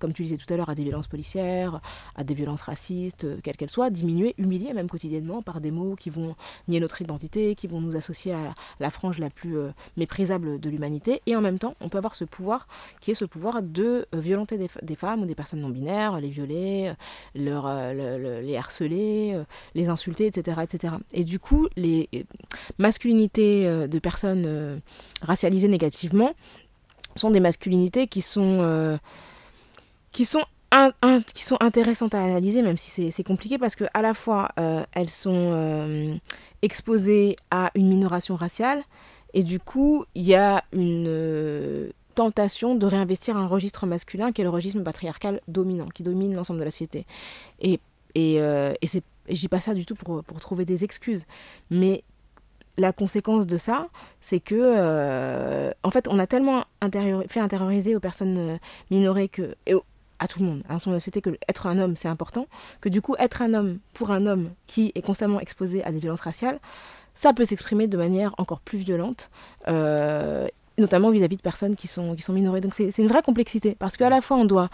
comme 0.00 0.12
tu 0.12 0.22
disais 0.24 0.36
tout 0.36 0.52
à 0.52 0.56
l'heure, 0.56 0.68
à 0.70 0.74
des 0.74 0.82
violences 0.82 1.06
policières, 1.06 1.80
à 2.16 2.24
des 2.24 2.34
violences 2.34 2.62
racistes, 2.62 3.24
euh, 3.24 3.36
quelles 3.42 3.56
qu'elles 3.56 3.70
soient, 3.70 3.90
diminuer, 3.90 4.34
humilier 4.38 4.72
même 4.72 4.88
quotidiennement 4.88 5.42
par 5.42 5.60
des 5.60 5.70
mots 5.70 5.94
qui 5.94 6.10
vont 6.10 6.34
nier 6.66 6.80
notre 6.80 7.00
identité, 7.02 7.54
qui 7.54 7.68
vont 7.68 7.80
nous 7.80 7.94
associer 7.96 8.32
à 8.32 8.54
la, 8.80 8.90
frange 8.90 9.18
la 9.18 9.30
plus 9.30 9.56
euh, 9.58 9.70
méprisable 9.96 10.58
de 10.58 10.70
l'humanité. 10.70 11.22
Et 11.26 11.36
en 11.36 11.40
même 11.40 11.58
temps, 11.58 11.76
on 11.80 11.88
peut 11.88 11.98
avoir 11.98 12.14
ce 12.16 12.24
pouvoir 12.24 12.66
qui 13.00 13.12
est 13.12 13.14
ce 13.14 13.24
pouvoir 13.24 13.62
de 13.62 14.06
euh, 14.14 14.20
violenter 14.20 14.58
des, 14.82 14.94
femmes 14.96 15.22
ou 15.22 15.26
des 15.26 15.34
personnes 15.36 15.60
non 15.60 15.68
binaires, 15.70 16.20
les 16.20 16.28
violer, 16.30 16.92
leur, 17.34 17.66
le- 17.94 18.18
le- 18.18 18.40
les 18.40 18.56
harceler, 18.56 19.38
les 19.74 19.88
insulter, 19.88 20.26
etc., 20.26 20.60
etc. 20.62 20.94
Et 21.12 21.24
du 21.24 21.38
coup, 21.38 21.68
les 21.76 22.08
masculinités 22.78 23.64
de 23.88 23.98
personnes 23.98 24.80
racialisées 25.22 25.68
négativement 25.68 26.32
sont 27.16 27.30
des 27.30 27.40
masculinités 27.40 28.06
qui 28.06 28.22
sont, 28.22 28.98
qui 30.12 30.24
sont, 30.24 30.44
qui 31.34 31.44
sont 31.44 31.56
intéressantes 31.60 32.14
à 32.14 32.22
analyser, 32.22 32.62
même 32.62 32.76
si 32.76 33.10
c'est- 33.10 33.22
compliqué, 33.22 33.58
parce 33.58 33.74
que 33.74 33.84
à 33.94 34.02
la 34.02 34.14
fois 34.14 34.50
euh, 34.58 34.84
elles 34.92 35.10
sont 35.10 35.32
euh, 35.34 36.14
exposées 36.62 37.36
à 37.50 37.70
une 37.74 37.88
minoration 37.88 38.36
raciale, 38.36 38.82
et 39.34 39.42
du 39.42 39.60
coup, 39.60 40.04
il 40.14 40.26
y 40.26 40.34
a 40.34 40.64
une 40.72 41.06
euh, 41.06 41.90
tentation 42.14 42.74
de 42.74 42.86
réinvestir 42.86 43.36
un 43.36 43.46
registre 43.46 43.86
masculin 43.86 44.32
qui 44.32 44.40
est 44.40 44.44
le 44.44 44.50
registre 44.50 44.80
patriarcal 44.82 45.40
dominant, 45.46 45.88
qui 45.88 46.02
domine 46.02 46.34
l'ensemble 46.34 46.58
de 46.58 46.64
la 46.64 46.70
société. 46.70 47.06
Et, 47.60 47.78
et, 48.14 48.34
et 48.36 48.86
c'est 48.86 49.02
je 49.28 49.38
dis 49.38 49.48
pas 49.48 49.60
ça 49.60 49.74
du 49.74 49.86
tout 49.86 49.94
pour, 49.94 50.24
pour 50.24 50.40
trouver 50.40 50.64
des 50.64 50.82
excuses, 50.82 51.24
mais 51.70 52.02
la 52.78 52.92
conséquence 52.92 53.46
de 53.46 53.56
ça, 53.58 53.88
c'est 54.20 54.40
que, 54.40 55.70
en 55.84 55.90
fait, 55.90 56.08
on 56.08 56.18
a 56.18 56.26
tellement 56.26 56.64
fait 57.28 57.38
intérioriser 57.38 57.94
aux 57.94 58.00
personnes 58.00 58.58
minorées 58.90 59.28
que, 59.28 59.54
à 60.20 60.28
tout 60.28 60.38
le 60.38 60.46
monde, 60.46 60.62
à 60.68 60.74
l'ensemble 60.74 60.92
de 60.92 60.96
la 60.96 61.00
société, 61.00 61.20
que 61.22 61.30
être 61.48 61.66
un 61.66 61.78
homme, 61.78 61.96
c'est 61.96 62.08
important, 62.08 62.46
que 62.80 62.88
du 62.88 63.02
coup, 63.02 63.16
être 63.18 63.42
un 63.42 63.54
homme 63.54 63.78
pour 63.94 64.12
un 64.12 64.26
homme 64.26 64.50
qui 64.66 64.92
est 64.94 65.02
constamment 65.02 65.40
exposé 65.40 65.82
à 65.82 65.90
des 65.90 65.98
violences 65.98 66.20
raciales, 66.20 66.60
ça 67.14 67.32
peut 67.32 67.44
s'exprimer 67.44 67.88
de 67.88 67.96
manière 67.96 68.34
encore 68.38 68.60
plus 68.60 68.78
violente, 68.78 69.30
euh, 69.66 70.46
notamment 70.78 71.10
vis-à-vis 71.10 71.36
de 71.36 71.42
personnes 71.42 71.74
qui 71.74 71.88
sont, 71.88 72.14
qui 72.14 72.22
sont 72.22 72.32
minorées. 72.32 72.60
Donc 72.60 72.74
c'est 72.74 72.90
c'est 72.90 73.02
une 73.02 73.08
vraie 73.08 73.22
complexité, 73.22 73.74
parce 73.78 73.96
qu'à 73.96 74.10
la 74.10 74.20
fois, 74.20 74.36
on 74.36 74.44
doit 74.44 74.68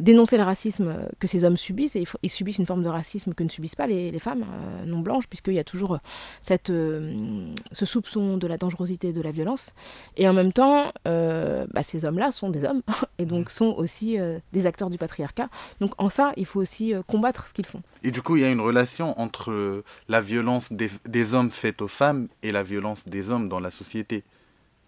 dénoncer 0.00 0.36
le 0.36 0.42
racisme 0.42 1.08
que 1.18 1.26
ces 1.26 1.44
hommes 1.44 1.56
subissent, 1.56 1.96
et 1.96 2.04
ils, 2.22 2.30
subissent 2.30 2.58
une 2.58 2.66
forme 2.66 2.82
de 2.82 2.88
racisme 2.88 3.34
que 3.34 3.42
ne 3.42 3.48
subissent 3.48 3.76
pas 3.76 3.86
les, 3.86 4.10
les 4.10 4.18
femmes 4.18 4.42
euh, 4.42 4.84
non 4.84 5.00
blanches, 5.00 5.26
puisqu'il 5.26 5.54
y 5.54 5.58
a 5.58 5.64
toujours 5.64 5.94
euh, 5.94 5.98
cette, 6.40 6.70
euh, 6.70 7.52
ce 7.72 7.86
soupçon 7.86 8.36
de 8.36 8.46
la 8.46 8.58
dangerosité 8.58 9.12
de 9.12 9.20
la 9.22 9.30
violence. 9.30 9.74
Et 10.16 10.28
en 10.28 10.32
même 10.32 10.52
temps, 10.52 10.92
euh, 11.06 11.66
bah, 11.72 11.82
ces 11.82 12.04
hommes-là 12.04 12.30
sont 12.30 12.50
des 12.50 12.64
hommes, 12.64 12.82
et 13.18 13.24
donc 13.24 13.50
sont 13.50 13.74
aussi 13.76 14.16
des 14.52 14.66
acteurs 14.66 14.90
du 14.90 14.98
patriarcat. 14.98 15.48
Donc 15.80 15.92
en 15.98 16.08
ça, 16.08 16.32
il 16.36 16.46
faut 16.46 16.60
aussi 16.60 16.94
combattre 17.06 17.46
ce 17.46 17.52
qu'ils 17.52 17.66
font. 17.66 17.82
Et 18.02 18.10
du 18.10 18.22
coup, 18.22 18.36
il 18.36 18.42
y 18.42 18.44
a 18.44 18.50
une 18.50 18.60
relation 18.60 19.18
entre 19.20 19.82
la 20.08 20.20
violence 20.20 20.72
des, 20.72 20.90
des 21.08 21.34
hommes 21.34 21.50
faite 21.50 21.82
aux 21.82 21.88
femmes 21.88 22.28
et 22.42 22.52
la 22.52 22.62
violence 22.62 23.04
des 23.06 23.30
hommes 23.30 23.48
dans 23.48 23.60
la 23.60 23.70
société. 23.70 24.24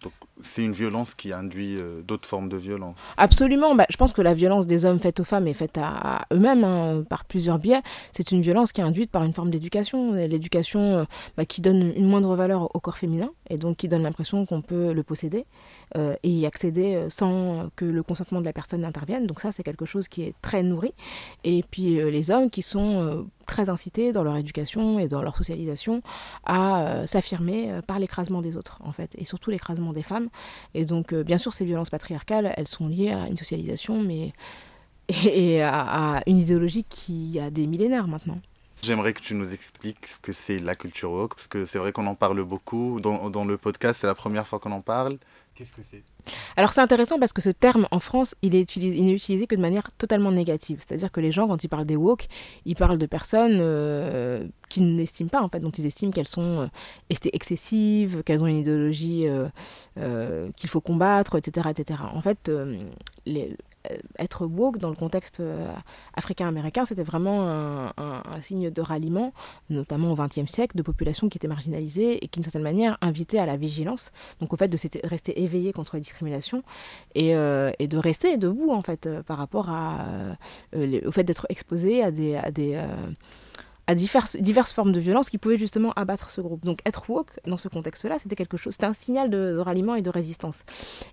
Donc, 0.02 0.12
c'est 0.42 0.62
une 0.62 0.72
violence 0.72 1.14
qui 1.14 1.32
induit 1.32 1.76
euh, 1.78 2.02
d'autres 2.02 2.28
formes 2.28 2.48
de 2.48 2.56
violence. 2.56 2.96
Absolument, 3.16 3.74
bah, 3.74 3.86
je 3.90 3.96
pense 3.96 4.12
que 4.12 4.22
la 4.22 4.34
violence 4.34 4.66
des 4.66 4.84
hommes 4.84 4.98
faite 4.98 5.20
aux 5.20 5.24
femmes 5.24 5.46
est 5.46 5.54
faite 5.54 5.78
à, 5.78 6.26
eux-mêmes 6.32 6.64
hein, 6.64 7.04
par 7.08 7.24
plusieurs 7.24 7.58
biais. 7.58 7.80
C'est 8.12 8.32
une 8.32 8.40
violence 8.40 8.72
qui 8.72 8.80
est 8.80 8.84
induite 8.84 9.10
par 9.10 9.24
une 9.24 9.32
forme 9.32 9.50
d'éducation, 9.50 10.12
l'éducation 10.12 10.80
euh, 10.80 11.04
bah, 11.36 11.44
qui 11.44 11.60
donne 11.60 11.92
une 11.96 12.06
moindre 12.06 12.34
valeur 12.34 12.74
au 12.74 12.80
corps 12.80 12.98
féminin 12.98 13.30
et 13.48 13.58
donc 13.58 13.76
qui 13.78 13.88
donne 13.88 14.02
l'impression 14.02 14.46
qu'on 14.46 14.62
peut 14.62 14.92
le 14.92 15.02
posséder 15.02 15.44
euh, 15.96 16.14
et 16.22 16.30
y 16.30 16.46
accéder 16.46 17.06
sans 17.08 17.68
que 17.76 17.84
le 17.84 18.02
consentement 18.02 18.40
de 18.40 18.46
la 18.46 18.52
personne 18.52 18.84
intervienne. 18.84 19.26
Donc 19.26 19.40
ça, 19.40 19.52
c'est 19.52 19.62
quelque 19.62 19.84
chose 19.84 20.08
qui 20.08 20.22
est 20.22 20.34
très 20.42 20.62
nourri. 20.62 20.94
Et 21.44 21.64
puis 21.70 21.96
les 21.96 22.30
hommes 22.30 22.50
qui 22.50 22.62
sont 22.62 23.26
très 23.46 23.68
incités 23.68 24.12
dans 24.12 24.22
leur 24.22 24.36
éducation 24.36 24.98
et 24.98 25.08
dans 25.08 25.22
leur 25.22 25.36
socialisation 25.36 26.02
à 26.44 27.02
s'affirmer 27.06 27.80
par 27.86 27.98
l'écrasement 27.98 28.40
des 28.40 28.56
autres, 28.56 28.78
en 28.84 28.92
fait, 28.92 29.10
et 29.18 29.24
surtout 29.24 29.50
l'écrasement 29.50 29.92
des 29.92 30.02
femmes. 30.02 30.28
Et 30.74 30.84
donc, 30.84 31.12
euh, 31.12 31.22
bien 31.22 31.38
sûr, 31.38 31.52
ces 31.52 31.64
violences 31.64 31.90
patriarcales, 31.90 32.52
elles 32.56 32.68
sont 32.68 32.88
liées 32.88 33.10
à 33.10 33.26
une 33.28 33.36
socialisation, 33.36 34.02
mais 34.02 34.32
et 35.08 35.62
à, 35.62 36.22
une 36.26 36.38
idéologie 36.38 36.84
qui 36.88 37.38
a 37.40 37.50
des 37.50 37.66
millénaires 37.66 38.08
maintenant. 38.08 38.38
J'aimerais 38.82 39.12
que 39.12 39.20
tu 39.20 39.34
nous 39.34 39.52
expliques 39.52 40.06
ce 40.06 40.18
que 40.18 40.32
c'est 40.32 40.58
la 40.58 40.74
culture 40.74 41.10
woke, 41.10 41.34
parce 41.34 41.46
que 41.46 41.66
c'est 41.66 41.78
vrai 41.78 41.92
qu'on 41.92 42.06
en 42.06 42.14
parle 42.14 42.42
beaucoup. 42.44 42.98
Dans, 43.00 43.28
dans 43.28 43.44
le 43.44 43.58
podcast, 43.58 43.98
c'est 44.00 44.06
la 44.06 44.14
première 44.14 44.46
fois 44.46 44.58
qu'on 44.58 44.72
en 44.72 44.80
parle. 44.80 45.18
Qu'est-ce 45.54 45.72
que 45.72 45.82
c'est? 45.90 46.02
Alors 46.56 46.72
c'est 46.72 46.80
intéressant 46.80 47.18
parce 47.18 47.34
que 47.34 47.42
ce 47.42 47.50
terme 47.50 47.86
en 47.90 48.00
France, 48.00 48.34
il 48.40 48.54
est 48.54 48.60
utilisé, 48.62 48.96
il 48.96 49.04
n'est 49.04 49.12
utilisé 49.12 49.46
que 49.46 49.54
de 49.54 49.60
manière 49.60 49.90
totalement 49.98 50.32
négative. 50.32 50.78
C'est-à-dire 50.86 51.12
que 51.12 51.20
les 51.20 51.32
gens, 51.32 51.48
quand 51.48 51.62
ils 51.62 51.68
parlent 51.68 51.84
des 51.84 51.96
woke, 51.96 52.28
ils 52.64 52.74
parlent 52.76 52.96
de 52.96 53.04
personnes 53.06 53.58
euh, 53.60 54.46
qu'ils 54.70 54.94
n'estiment 54.96 55.28
pas, 55.28 55.42
en 55.42 55.50
fait, 55.50 55.60
dont 55.60 55.70
ils 55.70 55.84
estiment 55.84 56.12
qu'elles 56.12 56.28
sont 56.28 56.60
euh, 56.62 56.66
excessives, 57.32 58.22
qu'elles 58.22 58.42
ont 58.42 58.46
une 58.46 58.56
idéologie 58.56 59.28
euh, 59.28 59.48
euh, 59.98 60.50
qu'il 60.56 60.70
faut 60.70 60.80
combattre, 60.80 61.36
etc., 61.36 61.68
etc. 61.70 62.00
En 62.14 62.22
fait, 62.22 62.48
euh, 62.48 62.82
les- 63.26 63.54
être 64.18 64.46
woke 64.46 64.78
dans 64.78 64.90
le 64.90 64.96
contexte 64.96 65.40
euh, 65.40 65.72
africain-américain, 66.14 66.84
c'était 66.84 67.02
vraiment 67.02 67.48
un, 67.48 68.40
signe 68.40 68.70
de 68.70 68.80
ralliement, 68.82 69.32
notamment 69.68 70.12
au 70.12 70.14
XXe 70.14 70.50
siècle, 70.50 70.76
de 70.76 70.82
populations 70.82 71.28
qui 71.28 71.38
étaient 71.38 71.48
marginalisées 71.48 72.24
et 72.24 72.28
qui, 72.28 72.40
d'une 72.40 72.44
certaine 72.44 72.62
manière, 72.62 72.98
invitaient 73.00 73.38
à 73.38 73.46
la 73.46 73.56
vigilance, 73.56 74.12
donc 74.40 74.52
au 74.52 74.56
fait 74.56 74.68
de 74.68 74.78
rester 75.06 75.42
éveillé 75.42 75.72
contre 75.72 75.96
les 75.96 76.00
discriminations 76.00 76.62
et, 77.14 77.36
euh, 77.36 77.70
et 77.78 77.88
de 77.88 77.98
rester 77.98 78.36
debout, 78.36 78.70
en 78.70 78.82
fait, 78.82 79.06
euh, 79.06 79.22
par 79.22 79.38
rapport 79.38 79.68
euh, 79.70 80.34
au 81.06 81.12
fait 81.12 81.24
d'être 81.24 81.46
exposé 81.48 82.02
à 82.02 82.10
des... 82.10 82.40
Euh, 82.74 82.86
à 83.90 83.94
diverses, 83.94 84.72
formes 84.72 84.92
de 84.92 85.00
violence 85.00 85.30
qui 85.30 85.38
pouvaient 85.38 85.56
justement 85.56 85.92
abattre 85.94 86.30
ce 86.30 86.40
groupe. 86.40 86.64
Donc 86.64 86.78
être 86.86 87.10
woke 87.10 87.32
dans 87.46 87.56
ce 87.56 87.68
contexte-là, 87.68 88.18
c'était 88.18 88.36
quelque 88.36 88.56
chose, 88.56 88.74
c'était 88.74 88.86
un 88.86 88.92
signal 88.92 89.30
de, 89.30 89.56
ralliement 89.58 89.96
et 89.96 90.02
de 90.02 90.10
résistance. 90.10 90.60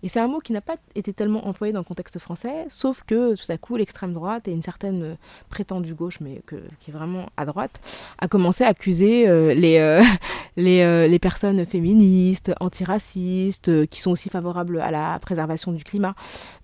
Et 0.04 0.08
c'est 0.08 0.20
un 0.20 0.28
mot 0.28 0.40
qui 0.40 0.54
n'a 0.54 0.62
pas 0.62 0.76
été 0.96 1.12
tellement 1.12 1.48
employé 1.48 1.74
dans 1.74 1.80
le 1.80 1.86
contexte 1.86 2.20
français, 2.20 2.66
sauf 2.70 3.04
que 3.04 3.36
tout 3.36 3.52
à 3.52 3.58
coup, 3.58 3.78
l'extrême 3.78 4.14
droite 4.14 4.48
et 4.48 4.52
une 4.52 4.62
certaine 4.62 5.18
prétendue 5.50 5.96
gauche, 5.96 6.20
mais 6.22 6.42
qui 6.80 6.92
est 6.92 6.94
vraiment 6.94 7.26
à 7.36 7.46
droite, 7.46 7.82
a 8.20 8.28
commencé 8.28 8.64
à 8.64 8.68
accuser 8.68 9.28
euh, 9.28 9.54
les, 9.54 9.78
euh, 9.78 10.04
euh, 10.60 11.08
les 11.08 11.20
personnes 11.20 11.66
féministes, 11.66 12.52
antiracistes, 12.60 13.88
qui 13.88 14.02
sont 14.02 14.12
aussi 14.12 14.30
favorables 14.30 14.80
à 14.82 14.92
la 14.92 15.18
préservation 15.20 15.72
du 15.72 15.84
climat 15.84 16.14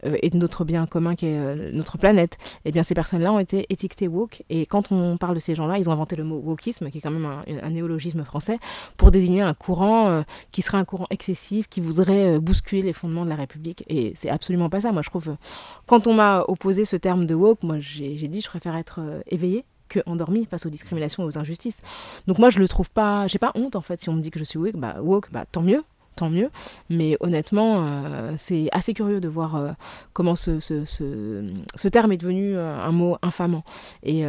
et 0.04 0.30
de 0.30 0.38
notre 0.38 0.66
bien 0.66 0.86
commun 0.86 1.16
qui 1.16 1.28
est 1.28 1.72
notre 1.72 1.98
planète. 1.98 2.38
Eh 2.66 2.72
bien, 2.72 2.84
ces 2.84 2.94
personnes-là 2.94 3.32
ont 3.32 3.40
été 3.40 3.66
étiquetées 3.70 4.08
woke. 4.08 4.44
Et 4.50 4.66
quand 4.66 4.92
on 4.92 5.18
parle 5.18 5.36
de 5.36 5.40
ces 5.40 5.56
gens-là, 5.56 5.78
ils 5.78 5.90
ont 5.90 5.92
inventé 5.92 6.03
le 6.12 6.24
mot 6.24 6.38
wokisme, 6.38 6.90
qui 6.90 6.98
est 7.00 7.02
quand 7.02 7.12
même 7.12 7.26
un, 7.26 7.70
néologisme 7.70 8.24
français, 8.24 8.60
pour 8.98 9.12
désigner 9.12 9.42
un 9.42 9.54
courant 9.54 10.10
euh, 10.10 10.22
qui 10.52 10.62
serait 10.62 10.78
un 10.78 10.86
courant 10.86 11.08
excessif, 11.10 11.68
qui 11.68 11.82
voudrait 11.82 12.36
euh, 12.36 12.40
bousculer 12.40 12.82
les 12.82 12.94
fondements 12.94 13.26
de 13.26 13.30
la 13.30 13.36
République. 13.36 13.84
Et 13.88 14.14
c'est 14.16 14.30
absolument 14.30 14.70
pas 14.70 14.82
ça. 14.82 14.92
Moi, 14.92 15.02
je 15.02 15.10
trouve, 15.10 15.30
euh, 15.30 15.36
quand 15.88 16.08
on 16.08 16.14
m'a 16.14 16.44
opposé 16.48 16.86
ce 16.86 16.96
terme 16.96 17.26
de 17.26 17.36
woke, 17.36 17.64
moi, 17.64 17.78
j'ai 17.80 18.16
dit, 18.28 18.42
je 18.42 18.48
préfère 18.48 18.76
être 18.76 19.00
euh, 19.00 19.22
éveillé 19.28 19.66
que 19.90 20.00
endormi 20.06 20.46
face 20.46 20.66
aux 20.66 20.70
discriminations 20.70 21.24
et 21.24 21.26
aux 21.28 21.38
injustices. 21.38 21.82
Donc 22.28 22.40
moi, 22.40 22.50
je 22.50 22.60
le 22.60 22.68
trouve 22.68 22.90
pas, 22.90 23.28
j'ai 23.28 23.38
pas 23.38 23.52
honte 23.56 23.76
en 23.76 23.82
fait 23.82 24.02
si 24.02 24.10
on 24.10 24.14
me 24.14 24.22
dit 24.22 24.32
que 24.32 24.40
je 24.40 24.44
suis 24.44 24.58
woke, 24.58 24.76
bah 24.76 24.98
woke, 25.02 25.32
bah 25.32 25.46
tant 25.50 25.62
mieux, 25.62 25.84
tant 26.16 26.30
mieux. 26.30 26.50
Mais 26.90 27.18
honnêtement, 27.20 27.86
euh, 27.86 28.34
c'est 28.38 28.70
assez 28.72 28.94
curieux 28.94 29.20
de 29.20 29.28
voir 29.28 29.56
euh, 29.56 29.72
comment 30.14 30.36
ce, 30.36 30.60
ce, 30.60 30.86
ce, 30.86 31.88
terme 31.88 32.12
est 32.12 32.18
devenu 32.18 32.56
euh, 32.56 32.80
un 32.80 32.92
mot 32.92 33.18
infamant. 33.22 33.64
Et, 34.04 34.24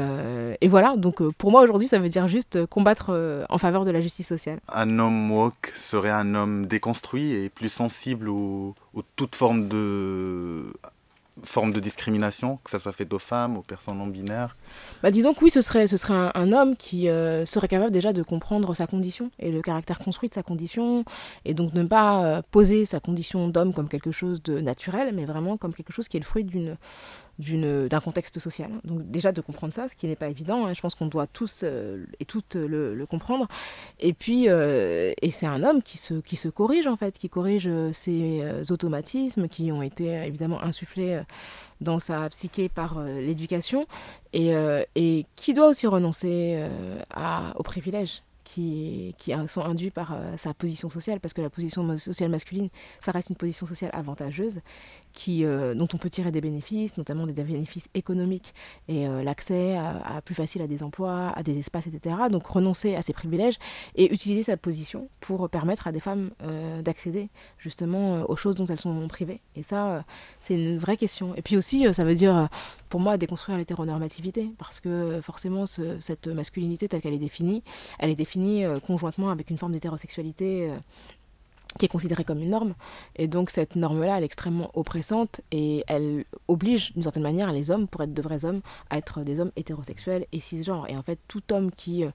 et 0.61 0.69
voilà, 0.69 0.97
donc 0.97 1.23
pour 1.33 1.51
moi 1.51 1.63
aujourd'hui, 1.63 1.89
ça 1.89 1.99
veut 1.99 2.09
dire 2.09 2.29
juste 2.29 2.67
combattre 2.67 3.45
en 3.49 3.59
faveur 3.59 3.85
de 3.85 3.91
la 3.91 4.01
justice 4.01 4.29
sociale. 4.29 4.61
Un 4.73 4.99
homme 4.99 5.31
woke 5.31 5.73
serait 5.75 6.11
un 6.11 6.35
homme 6.35 6.67
déconstruit 6.67 7.33
et 7.33 7.49
plus 7.49 7.69
sensible 7.69 8.29
aux, 8.29 8.75
aux 8.95 9.03
toutes 9.17 9.35
formes 9.35 9.69
de, 9.69 10.73
formes 11.43 11.73
de 11.73 11.81
discrimination, 11.81 12.59
que 12.63 12.71
ça 12.71 12.79
soit 12.79 12.93
fait 12.93 13.13
aux 13.13 13.19
femmes, 13.19 13.57
aux 13.57 13.63
personnes 13.63 13.99
non 13.99 14.07
binaires. 14.07 14.57
Bah, 15.03 15.11
disons 15.11 15.35
que 15.35 15.45
oui, 15.45 15.51
ce 15.51 15.61
serait, 15.61 15.87
ce 15.87 15.97
serait 15.97 16.31
un, 16.35 16.53
homme 16.53 16.77
qui 16.77 17.09
euh, 17.09 17.45
serait 17.45 17.69
capable 17.69 17.91
déjà 17.91 18.13
de 18.13 18.23
comprendre 18.23 18.75
sa 18.75 18.87
condition 18.87 19.31
et 19.39 19.51
le 19.51 19.61
caractère 19.61 19.99
construit 19.99 20.29
de 20.29 20.35
sa 20.35 20.43
condition, 20.43 21.05
et 21.45 21.55
donc 21.55 21.75
ne 21.75 21.83
pas 21.83 22.25
euh, 22.25 22.43
poser 22.51 22.85
sa 22.85 23.01
condition 23.01 23.49
d'homme 23.49 23.75
comme 23.75 23.89
quelque 23.89 24.13
chose 24.13 24.43
de 24.43 24.61
naturel, 24.61 25.13
mais 25.15 25.25
vraiment 25.25 25.57
comme 25.57 25.75
quelque 25.75 25.93
chose 25.93 26.09
qui 26.09 26.17
est 26.17 26.21
le 26.21 26.27
fruit 26.27 26.45
d'une- 26.45 26.77
d'un 27.39 28.01
contexte 28.01 28.39
social. 28.39 28.71
Donc 28.85 29.11
déjà 29.11 29.33
de 29.33 29.41
comprendre 29.41 29.75
ça, 29.75 29.89
ce 29.89 29.95
qui 29.95 30.07
n'est 30.07 30.17
pas 30.17 30.29
évident, 30.29 30.67
hein, 30.67 30.73
je 30.73 30.81
pense 30.81 30.95
qu'on 30.95 31.07
doit 31.07 31.27
tous 31.27 31.63
euh, 31.65 32.05
et 32.21 32.25
toutes 32.25 32.55
le, 32.55 32.95
le 32.95 33.07
comprendre. 33.07 33.49
Et 33.99 34.13
puis, 34.13 34.49
euh, 34.49 35.13
et 35.21 35.31
c'est 35.31 35.47
un 35.47 35.63
homme 35.63 35.83
qui 35.83 35.99
se, 35.99 36.15
qui 36.15 36.37
se 36.37 36.49
corrige 36.49 36.87
en 36.87 36.97
fait, 36.97 37.19
qui 37.19 37.29
corrige 37.29 37.67
euh, 37.67 37.93
ses 37.93 38.41
euh, 38.43 38.63
automatismes 38.71 39.49
qui 39.49 39.73
ont 39.73 39.83
été 39.83 40.17
euh, 40.17 40.25
évidemment 40.25 40.63
insufflés 40.63 41.15
euh, 41.15 41.23
dans 41.81 41.99
sa 41.99 42.29
psyché 42.31 42.69
par 42.69 42.99
euh, 42.99 43.21
l'éducation 43.21 43.87
et, 44.33 44.55
euh, 44.55 44.85
et 44.95 45.27
qui 45.35 45.55
doit 45.55 45.69
aussi 45.69 45.87
renoncer 45.87 46.57
euh, 46.57 47.53
aux 47.57 47.63
privilèges 47.63 48.23
qui, 48.45 49.15
qui 49.19 49.33
sont 49.49 49.63
induits 49.63 49.91
par 49.91 50.13
euh, 50.13 50.37
sa 50.37 50.53
position 50.53 50.91
sociale, 50.91 51.19
parce 51.19 51.33
que 51.33 51.41
la 51.41 51.51
position 51.51 51.97
sociale 51.97 52.31
masculine, 52.31 52.69
ça 53.01 53.11
reste 53.11 53.31
une 53.31 53.37
position 53.37 53.67
sociale 53.67 53.91
avantageuse, 53.95 54.61
euh, 55.29 55.75
dont 55.75 55.89
on 55.93 55.97
peut 55.97 56.11
tirer 56.11 56.31
des 56.33 56.41
bénéfices, 56.41 56.97
notamment 56.97 57.27
des 57.27 57.43
bénéfices 57.43 57.89
économiques, 57.95 58.55
et 58.89 59.07
euh, 59.07 59.23
l'accès 59.23 59.77
à, 59.77 60.21
plus 60.23 60.35
facile 60.35 60.63
à 60.63 60.67
des 60.67 60.83
emplois, 60.83 61.29
à 61.35 61.43
des 61.43 61.59
espaces, 61.59 61.87
etc. 61.87 62.17
Donc 62.31 62.47
renoncer 62.47 62.95
à 62.97 63.03
ces 63.03 63.13
privilèges 63.13 63.59
et 63.95 64.13
utiliser 64.13 64.43
sa 64.43 64.57
position 64.57 65.09
pour 65.21 65.49
permettre 65.49 65.87
à 65.87 65.93
des 65.93 66.01
femmes 66.01 66.31
euh, 66.43 66.83
d'accéder 66.83 67.29
justement 67.59 68.29
aux 68.29 68.37
choses 68.37 68.55
dont 68.55 68.67
elles 68.67 68.81
sont 68.81 69.07
privées. 69.09 69.41
Et 69.57 69.63
ça, 69.63 70.05
c'est 70.41 70.55
une 70.55 70.79
vraie 70.79 70.97
question. 70.97 71.35
Et 71.37 71.43
puis 71.43 71.57
aussi, 71.57 71.87
ça 71.93 72.05
veut 72.05 72.15
dire, 72.15 72.49
pour 72.89 73.01
moi, 73.01 73.17
déconstruire 73.17 73.57
l'hétéronormativité, 73.59 74.51
parce 74.59 74.81
que 74.81 75.21
forcément, 75.23 75.67
ce- 75.67 75.99
cette 76.01 76.27
masculinité 76.29 76.89
telle 76.89 77.01
qu'elle 77.01 77.15
est 77.15 77.19
définie, 77.19 77.63
elle 77.99 78.11
est 78.11 78.17
définie 78.17 78.65
conjointement 78.87 79.31
avec 79.31 79.51
une 79.51 79.59
forme 79.59 79.73
d'hétérosexualité 79.73 80.71
qui 81.79 81.85
est 81.87 81.89
considérée 81.89 82.25
comme 82.25 82.41
une 82.41 82.51
norme. 82.51 82.75
Et 83.17 83.29
donc 83.29 83.51
cette 83.51 83.77
norme-là, 83.77 84.17
elle 84.17 84.23
est 84.23 84.27
extrêmement 84.27 84.71
oppressante 84.75 85.41
et 85.51 85.85
elle 85.89 86.25
oblige 86.49 86.93
d'une 86.93 87.03
certaine 87.03 87.23
manière 87.23 87.53
les 87.53 87.71
hommes, 87.71 87.89
pour 87.89 88.03
être 88.03 88.15
de 88.15 88.23
vrais 88.23 88.45
hommes, 88.45 88.61
à 88.91 88.99
être 88.99 89.21
des 89.21 89.41
hommes 89.41 89.53
hétérosexuels 89.57 90.27
et 90.33 90.41
cisgenres. 90.41 90.87
Et 90.89 90.97
en 90.97 91.03
fait, 91.03 91.19
tout 91.29 91.43
homme 91.53 91.71
qui 91.71 92.05
euh, 92.05 92.11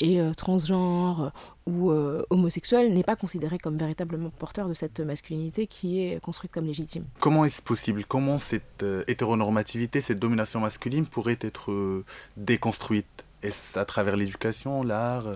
est 0.00 0.20
euh, 0.20 0.32
transgenre 0.32 1.32
ou 1.66 1.90
euh, 1.90 2.24
homosexuel 2.30 2.92
n'est 2.92 3.02
pas 3.02 3.16
considéré 3.16 3.58
comme 3.58 3.78
véritablement 3.78 4.30
porteur 4.30 4.68
de 4.68 4.74
cette 4.74 5.00
masculinité 5.00 5.66
qui 5.66 6.02
est 6.02 6.20
construite 6.20 6.52
comme 6.52 6.66
légitime. 6.66 7.04
Comment 7.20 7.44
est-ce 7.44 7.62
possible? 7.62 8.04
Comment 8.04 8.38
cette 8.38 8.82
euh, 8.82 9.02
hétéronormativité, 9.06 10.00
cette 10.00 10.18
domination 10.18 10.60
masculine 10.60 11.06
pourrait 11.06 11.38
être 11.40 12.04
déconstruite? 12.36 13.24
Est-ce 13.42 13.78
à 13.78 13.84
travers 13.84 14.16
l'éducation, 14.16 14.82
l'art? 14.82 15.26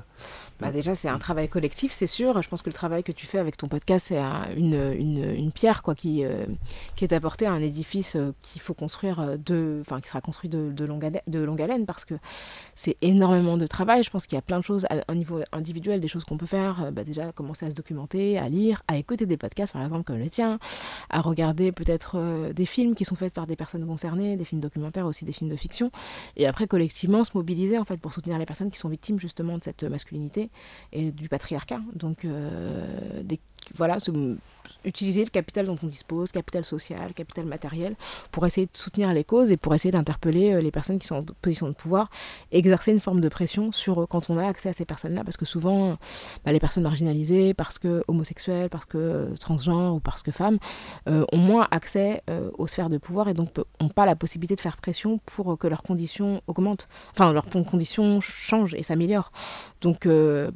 Bah 0.60 0.72
déjà, 0.72 0.96
c'est 0.96 1.08
un 1.08 1.20
travail 1.20 1.48
collectif, 1.48 1.92
c'est 1.92 2.08
sûr. 2.08 2.42
Je 2.42 2.48
pense 2.48 2.62
que 2.62 2.68
le 2.68 2.74
travail 2.74 3.04
que 3.04 3.12
tu 3.12 3.26
fais 3.26 3.38
avec 3.38 3.56
ton 3.56 3.68
podcast, 3.68 4.06
c'est 4.08 4.18
un- 4.18 4.48
une, 4.56 4.74
une, 4.98 5.22
une 5.36 5.52
pierre 5.52 5.84
quoi, 5.84 5.94
qui, 5.94 6.24
euh, 6.24 6.46
qui 6.96 7.04
est 7.04 7.12
apportée 7.12 7.46
à 7.46 7.52
un 7.52 7.60
édifice 7.60 8.16
euh, 8.16 8.32
qu'il 8.42 8.60
faut 8.60 8.74
construire, 8.74 9.20
euh, 9.20 9.36
de, 9.36 9.78
enfin, 9.82 10.00
qui 10.00 10.08
sera 10.08 10.20
construit 10.20 10.50
de, 10.50 10.72
de, 10.72 10.84
longue 10.84 11.04
haleine, 11.04 11.22
de 11.28 11.38
longue 11.38 11.62
haleine 11.62 11.86
parce 11.86 12.04
que 12.04 12.14
c'est 12.74 12.96
énormément 13.02 13.56
de 13.56 13.68
travail. 13.68 14.02
Je 14.02 14.10
pense 14.10 14.26
qu'il 14.26 14.34
y 14.34 14.38
a 14.38 14.42
plein 14.42 14.58
de 14.58 14.64
choses 14.64 14.84
à 14.90 14.96
un 15.06 15.14
niveau 15.14 15.40
individuel, 15.52 16.00
des 16.00 16.08
choses 16.08 16.24
qu'on 16.24 16.36
peut 16.38 16.44
faire. 16.46 16.82
Euh, 16.86 16.90
bah, 16.90 17.04
déjà, 17.04 17.30
commencer 17.30 17.66
à 17.66 17.70
se 17.70 17.74
documenter, 17.76 18.36
à 18.36 18.48
lire, 18.48 18.82
à 18.88 18.96
écouter 18.96 19.26
des 19.26 19.36
podcasts, 19.36 19.72
par 19.72 19.82
exemple, 19.84 20.02
comme 20.02 20.18
le 20.18 20.28
tien, 20.28 20.58
à 21.08 21.20
regarder 21.20 21.70
peut-être 21.70 22.50
des 22.52 22.66
films 22.66 22.96
qui 22.96 23.04
sont 23.04 23.14
faits 23.14 23.32
par 23.32 23.46
des 23.46 23.54
personnes 23.54 23.86
concernées, 23.86 24.36
des 24.36 24.44
films 24.44 24.60
documentaires, 24.60 25.06
aussi 25.06 25.24
des 25.24 25.32
films 25.32 25.50
de 25.50 25.56
fiction. 25.56 25.92
Et 26.36 26.48
après, 26.48 26.66
collectivement, 26.66 27.22
se 27.22 27.30
mobiliser 27.34 27.78
en 27.78 27.84
fait 27.84 27.98
pour 28.00 28.12
soutenir 28.12 28.38
les 28.38 28.46
personnes 28.46 28.72
qui 28.72 28.78
sont 28.78 28.88
victimes 28.88 29.20
justement 29.20 29.56
de 29.58 29.62
cette 29.62 29.84
masculinité 29.84 30.47
et 30.92 31.12
du 31.12 31.28
patriarcat. 31.28 31.80
Donc, 31.94 32.24
euh, 32.24 33.22
des- 33.22 33.40
voilà, 33.74 34.00
se- 34.00 34.10
utiliser 34.84 35.24
le 35.24 35.30
capital 35.30 35.66
dont 35.66 35.78
on 35.82 35.86
dispose, 35.86 36.30
capital 36.32 36.64
social, 36.64 37.14
capital 37.14 37.46
matériel, 37.46 37.96
pour 38.32 38.46
essayer 38.46 38.66
de 38.66 38.76
soutenir 38.76 39.12
les 39.12 39.24
causes 39.24 39.50
et 39.50 39.56
pour 39.56 39.74
essayer 39.74 39.90
d'interpeller 39.90 40.52
euh, 40.54 40.60
les 40.60 40.70
personnes 40.70 40.98
qui 40.98 41.06
sont 41.06 41.16
en 41.16 41.24
position 41.40 41.68
de 41.68 41.74
pouvoir, 41.74 42.10
exercer 42.52 42.92
une 42.92 43.00
forme 43.00 43.20
de 43.20 43.28
pression 43.28 43.72
sur 43.72 44.02
euh, 44.02 44.06
quand 44.06 44.30
on 44.30 44.38
a 44.38 44.46
accès 44.46 44.68
à 44.68 44.72
ces 44.72 44.84
personnes-là, 44.84 45.24
parce 45.24 45.36
que 45.36 45.44
souvent, 45.46 45.96
bah, 46.44 46.52
les 46.52 46.60
personnes 46.60 46.82
marginalisées, 46.82 47.54
parce 47.54 47.78
que 47.78 48.04
homosexuelles, 48.08 48.68
parce 48.68 48.84
que 48.84 48.98
euh, 48.98 49.34
transgenres 49.36 49.94
ou 49.94 50.00
parce 50.00 50.22
que 50.22 50.30
femmes, 50.30 50.58
ont 51.06 51.38
moins 51.38 51.66
accès 51.70 52.22
aux 52.58 52.66
sphères 52.66 52.90
de 52.90 52.98
pouvoir 52.98 53.28
et 53.28 53.34
donc 53.34 53.50
n'ont 53.80 53.88
pas 53.88 54.04
la 54.06 54.14
possibilité 54.14 54.54
de 54.54 54.60
faire 54.60 54.76
pression 54.76 55.18
pour 55.24 55.58
que 55.58 55.66
leurs 55.66 55.82
conditions 55.82 56.42
augmentent, 56.46 56.88
enfin 57.12 57.32
leurs 57.32 57.46
conditions 57.46 58.20
changent 58.20 58.74
et 58.74 58.82
s'améliorent. 58.82 59.32
Donc, 59.80 60.06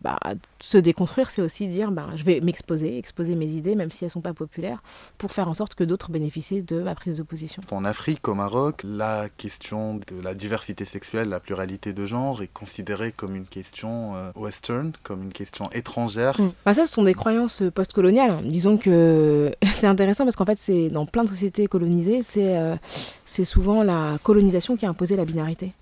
bah, 0.02 0.18
se 0.62 0.78
déconstruire, 0.78 1.30
c'est 1.30 1.42
aussi 1.42 1.66
dire, 1.66 1.90
ben, 1.90 2.06
je 2.14 2.22
vais 2.22 2.40
m'exposer, 2.40 2.96
exposer 2.96 3.34
mes 3.34 3.46
idées, 3.46 3.74
même 3.74 3.90
si 3.90 4.04
elles 4.04 4.10
sont 4.10 4.20
pas 4.20 4.32
populaires, 4.32 4.80
pour 5.18 5.32
faire 5.32 5.48
en 5.48 5.54
sorte 5.54 5.74
que 5.74 5.82
d'autres 5.82 6.12
bénéficient 6.12 6.62
de 6.62 6.82
ma 6.82 6.94
prise 6.94 7.18
de 7.18 7.24
position. 7.24 7.62
En 7.72 7.84
Afrique, 7.84 8.28
au 8.28 8.34
Maroc, 8.34 8.82
la 8.84 9.28
question 9.28 9.96
de 9.96 10.22
la 10.22 10.34
diversité 10.34 10.84
sexuelle, 10.84 11.28
la 11.28 11.40
pluralité 11.40 11.92
de 11.92 12.06
genre 12.06 12.42
est 12.42 12.52
considérée 12.52 13.10
comme 13.10 13.34
une 13.34 13.46
question 13.46 14.12
euh, 14.14 14.30
western, 14.36 14.92
comme 15.02 15.24
une 15.24 15.32
question 15.32 15.68
étrangère. 15.72 16.38
Bah, 16.64 16.74
ça, 16.74 16.86
ce 16.86 16.92
sont 16.92 17.02
des 17.02 17.14
croyances 17.14 17.64
postcoloniales. 17.74 18.42
Disons 18.44 18.76
que 18.78 19.50
c'est 19.64 19.88
intéressant 19.88 20.22
parce 20.22 20.36
qu'en 20.36 20.46
fait, 20.46 20.58
c'est 20.58 20.90
dans 20.90 21.06
plein 21.06 21.24
de 21.24 21.28
sociétés 21.28 21.66
colonisées, 21.66 22.22
c'est 22.22 22.56
euh, 22.56 22.76
souvent 23.24 23.82
la 23.82 24.18
colonisation 24.22 24.76
qui 24.76 24.86
a 24.86 24.88
imposé 24.88 25.16
la 25.16 25.24
binarité 25.24 25.72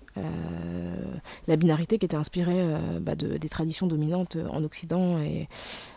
la 1.47 1.55
binarité 1.55 1.97
qui 1.97 2.05
était 2.05 2.17
inspirée 2.17 2.61
euh, 2.61 2.99
bah, 2.99 3.15
de, 3.15 3.37
des 3.37 3.49
traditions 3.49 3.87
dominantes 3.87 4.37
en 4.49 4.63
Occident 4.63 5.17
et 5.19 5.47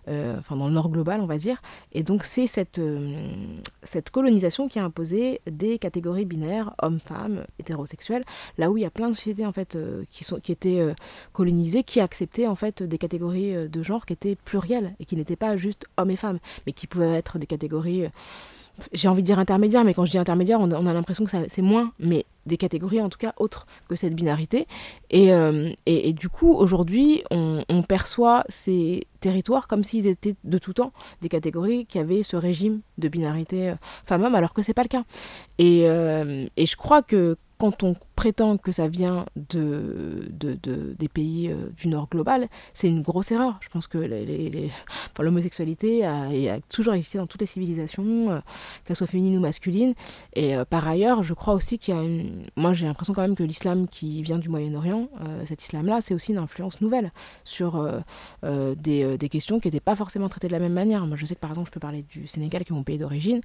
euh, 0.09 0.38
enfin 0.38 0.56
dans 0.56 0.68
le 0.68 0.75
Nord 0.75 0.90
global, 0.90 1.21
on 1.21 1.26
va 1.26 1.37
dire. 1.37 1.61
Et 1.92 2.02
donc 2.02 2.25
c'est 2.25 2.47
cette, 2.47 2.78
euh, 2.78 3.26
colonisation 4.12 4.68
qui 4.68 4.78
a 4.78 4.85
imposé 4.85 5.40
des 5.50 5.78
catégories 5.78 6.25
binaires, 6.25 6.75
hommes, 6.83 7.00
femmes, 7.00 7.44
hétérosexuels, 7.59 8.25
là 8.59 8.71
où 8.71 8.76
il 8.76 8.83
y 8.83 8.87
a 8.87 8.90
plein 8.90 9.09
de 9.09 9.14
sociétés 9.14 9.47
en 9.47 9.52
euh, 9.76 10.04
qui, 10.11 10.52
étaient 10.52 10.80
euh, 10.80 10.94
colonisées, 11.33 11.85
qui 11.85 12.00
acceptaient 12.00 12.47
en 12.47 12.54
fait 12.54 12.83
des 12.83 12.99
catégories 12.99 13.54
euh, 13.54 13.68
de 13.68 13.83
genre 13.83 14.06
qui 14.06 14.12
étaient 14.12 14.37
plurielles 14.37 14.94
et 15.00 15.04
qui 15.04 15.16
n'étaient 15.16 15.37
pas 15.37 15.56
juste 15.56 15.87
hommes 15.97 16.11
et 16.11 16.16
femmes, 16.16 16.38
mais 16.66 16.73
qui 16.73 16.87
pouvaient 16.87 17.14
être 17.14 17.38
des 17.38 17.47
catégories, 17.47 18.04
euh, 18.04 18.09
j'ai 18.92 19.08
envie 19.08 19.22
de 19.22 19.26
dire 19.26 19.38
intermédiaires, 19.38 19.84
mais 19.84 19.94
quand 19.94 20.04
je 20.04 20.10
dis 20.10 20.18
intermédiaire, 20.18 20.60
on, 20.60 20.70
a 20.70 20.92
l'impression 20.92 21.24
que 21.24 21.30
c'est 21.48 21.62
moins, 21.62 21.92
mais 21.98 22.26
des 22.46 22.56
catégories 22.56 23.00
en 23.00 23.08
tout 23.08 23.18
cas 23.18 23.32
autres 23.36 23.66
que 23.88 23.96
cette 23.96 24.14
binarité. 24.14 24.66
Et, 25.10 25.32
euh, 25.32 25.70
et, 25.86 26.12
du 26.12 26.28
coup, 26.28 26.52
aujourd'hui, 26.52 27.22
on, 27.30 27.64
on 27.68 27.82
perçoit 27.82 28.44
ces 28.48 29.06
territoires 29.20 29.68
comme 29.68 29.84
s'ils 29.84 30.06
étaient 30.06 30.36
de 30.44 30.58
tout 30.58 30.74
temps 30.74 30.92
des 31.22 31.28
catégories 31.28 31.86
qui 31.86 31.98
avaient 31.98 32.22
ce 32.22 32.36
régime 32.36 32.80
de 32.98 33.08
binarité 33.08 33.70
euh, 33.70 33.74
femme-homme, 34.04 34.34
alors 34.34 34.52
que 34.52 34.62
c'est 34.62 34.74
pas 34.74 34.82
le 34.82 34.88
cas. 34.88 35.04
Et, 35.58 35.88
euh, 35.88 36.46
et 36.56 36.66
je 36.66 36.76
crois 36.76 37.02
que 37.02 37.36
quand 37.58 37.82
on 37.82 37.94
prétend 38.14 38.56
que 38.56 38.73
ça 38.73 38.88
vient 38.88 39.26
de, 39.37 40.28
de, 40.30 40.56
de- 40.62 40.94
des 40.99 41.09
pays 41.09 41.50
euh, 41.50 41.68
du 41.76 41.88
Nord 41.88 42.09
global, 42.09 42.49
c'est 42.73 42.88
une 42.88 43.02
grosse 43.02 43.33
erreur. 43.33 43.59
Je 43.61 43.68
pense 43.68 43.87
que 43.87 43.99
l'homosexualité 45.18 46.04
a, 46.04 46.28
toujours 46.68 46.94
existé 46.94 47.18
dans 47.18 47.26
toutes 47.26 47.40
les 47.40 47.47
civilisations, 47.47 48.30
euh, 48.30 48.38
qu'elle 48.85 48.97
soit 48.97 49.06
féminine 49.06 49.37
ou 49.38 49.40
masculine. 49.40 49.94
Et 50.35 50.56
euh, 50.56 50.64
par 50.64 50.87
ailleurs, 50.87 51.23
je 51.23 51.35
crois 51.35 51.54
aussi 51.54 51.78
qu'il 51.78 51.94
y 51.94 51.99
a 51.99 52.02
une... 52.02 52.44
Moi, 52.56 52.73
j'ai 52.73 52.87
l'impression 52.87 53.14
quand 53.14 53.23
même 53.23 53.37
que 53.37 53.42
l'islam 53.42 53.88
qui 53.88 54.23
vient 54.23 54.38
du 54.38 54.49
Moyen-Orient, 54.49 55.09
euh, 55.21 55.44
cet 55.44 55.62
islam-là, 55.62 56.00
c'est 56.00 56.14
aussi 56.14 56.33
une 56.33 56.38
influence 56.38 56.80
nouvelle 56.80 57.12
sur 57.44 57.87
des, 58.42 59.18
des 59.18 59.28
questions 59.28 59.61
qui 59.61 59.68
n'étaient 59.68 59.80
pas 59.80 59.97
forcément 59.97 60.28
traitées 60.28 60.49
de 60.49 60.52
la 60.52 60.59
même 60.59 60.73
manière. 60.73 61.06
Moi, 61.06 61.16
je 61.16 61.26
sais 61.26 61.35
que 61.35 61.40
par 61.40 61.50
exemple, 61.50 61.68
je 61.68 61.73
peux 61.73 61.80
parler 61.80 62.04
du 62.09 62.26
Sénégal, 62.26 62.64
qui 62.64 62.73
est 62.73 62.76
mon 62.76 62.83
pays 62.83 62.99
d'origine. 62.99 63.40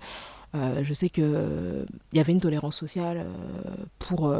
Je 0.54 0.94
sais 0.94 1.10
qu'il 1.10 1.86
y 2.14 2.20
avait 2.20 2.34
une 2.34 2.40
tolérance 2.40 2.76
sociale 2.76 3.26
pour 4.00 4.34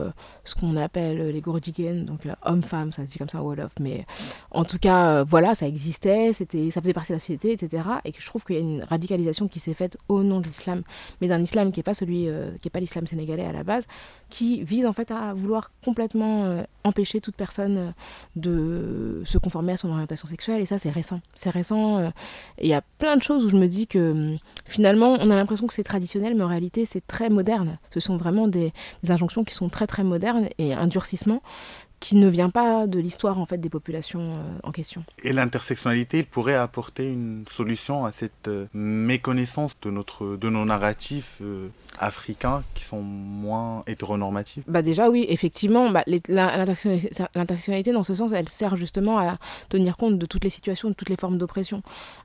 ce 0.44 0.56
qu'on 0.56 0.76
appelle 0.78 1.30
les 1.30 1.42
gourdigaines, 1.42 2.06
donc 2.06 2.26
euh, 2.26 2.34
hommes-femmes, 2.44 2.92
ça 2.92 3.06
se 3.06 3.12
dit 3.12 3.18
comme 3.18 3.30
ça, 3.30 3.42
Wolof, 3.42 3.74
mais 3.80 4.06
en 4.52 4.64
tout 4.64 4.80
cas, 4.80 5.20
euh, 5.20 5.24
voilà, 5.24 5.56
ça 5.56 5.68
existait, 5.68 6.34
c'était, 6.34 6.72
ça 6.72 6.82
faisait 6.82 6.94
partie 6.94 7.12
de 7.12 7.16
la 7.16 7.20
société, 7.20 7.52
etc. 7.52 7.84
Et 8.06 8.12
que 8.12 8.22
je 8.22 8.26
trouve 8.26 8.44
qu'il 8.44 8.56
y 8.56 8.60
a 8.60 8.62
une 8.62 8.84
radicalisation 8.84 9.48
qui 9.48 9.60
s'est 9.60 9.74
faite 9.74 9.98
au 10.08 10.24
nom 10.24 10.40
de 10.40 10.48
l'islam, 10.48 10.82
mais 11.22 11.28
d'un 11.28 11.42
islam 11.42 11.72
qui 11.72 11.80
n'est 11.80 11.84
pas 11.84 11.94
celui, 11.94 12.28
euh, 12.28 12.52
qui 12.62 12.68
est 12.68 12.72
pas 12.72 12.80
l'islam 12.80 13.06
sénégalais 13.08 13.46
à 13.46 13.52
la 13.52 13.64
base, 13.64 13.86
qui 14.30 14.64
vise 14.64 14.86
en 14.86 14.94
fait 14.94 15.12
à 15.12 15.34
vouloir 15.34 15.72
complètement 15.84 16.46
euh, 16.46 16.64
empêcher 16.84 17.20
toute 17.20 17.36
personne 17.36 17.78
euh, 17.78 17.92
de 18.36 19.22
se 19.26 19.38
conformer 19.38 19.74
à 19.74 19.78
son 19.78 19.90
orientation 19.90 20.28
sexuelle. 20.28 20.62
Et 20.62 20.66
ça, 20.66 20.78
c'est 20.78 20.92
récent. 20.92 21.20
C'est 21.36 21.50
récent. 21.50 21.98
euh, 21.98 22.10
et 22.60 22.68
il 22.68 22.70
y 22.70 22.74
a 22.74 22.82
plein 23.00 23.18
de 23.18 23.24
choses 23.24 23.46
où 23.46 23.50
je 23.50 23.56
me 23.56 23.68
dis 23.68 23.88
que 23.88 24.12
hum, 24.12 24.38
finalement, 24.66 25.18
on 25.20 25.30
a 25.32 25.36
l'impression 25.36 25.68
que 25.68 25.74
c'est 25.74 25.84
traditionnel, 25.84 26.36
mais 26.36 26.44
en 26.44 26.48
réalité, 26.48 26.86
c'est 26.86 27.06
très 27.06 27.30
moderne. 27.30 27.80
Ce 27.94 28.00
sont 28.00 28.18
vraiment 28.18 28.48
des, 28.48 28.72
des 29.04 29.12
injonctions 29.12 29.44
qui 29.44 29.54
sont 29.54 29.70
très 29.70 29.88
très 29.88 30.04
et 30.58 30.74
un 30.74 30.88
durcissement 30.88 31.42
qui 32.00 32.16
ne 32.16 32.28
vient 32.28 32.50
pas 32.50 32.88
de 32.88 33.00
l'histoire 33.00 33.40
en 33.40 33.46
fait 33.46 33.58
des 33.58 33.70
populations 33.70 34.36
euh, 34.36 34.60
en 34.64 34.72
question. 34.72 35.04
Et 35.24 35.34
l'intersectionnalité, 35.34 36.24
pourrait 36.24 36.56
apporter 36.56 37.12
une 37.12 37.44
solution 37.50 38.06
à 38.06 38.12
cette 38.12 38.48
euh, 38.48 38.68
méconnaissance 38.74 39.76
de, 39.82 39.92
notre, 39.92 40.38
de 40.38 40.50
nos 40.50 40.66
narratifs 40.66 41.38
euh, 41.42 41.68
africains 41.98 42.64
qui 42.74 42.84
sont 42.84 43.02
moins 43.02 43.82
hétéronormatifs? 43.88 44.64
Bah 44.68 44.82
déjà 44.82 45.10
oui, 45.10 45.26
effectivement, 45.30 45.90
bah, 45.90 46.04
l'intersectionnalité 46.28 47.92
dans 47.92 48.04
ce 48.04 48.16
sens, 48.16 48.32
elle 48.32 48.50
sert 48.50 48.76
justement 48.76 49.18
à 49.18 49.38
tenir 49.70 49.98
compte 49.98 50.18
de 50.18 50.26
toutes 50.26 50.44
les 50.44 50.50
situations, 50.50 50.90
de 50.90 50.94
toutes 50.94 51.10
les 51.10 51.18
formes 51.18 51.38
d'oppression. 51.38 51.82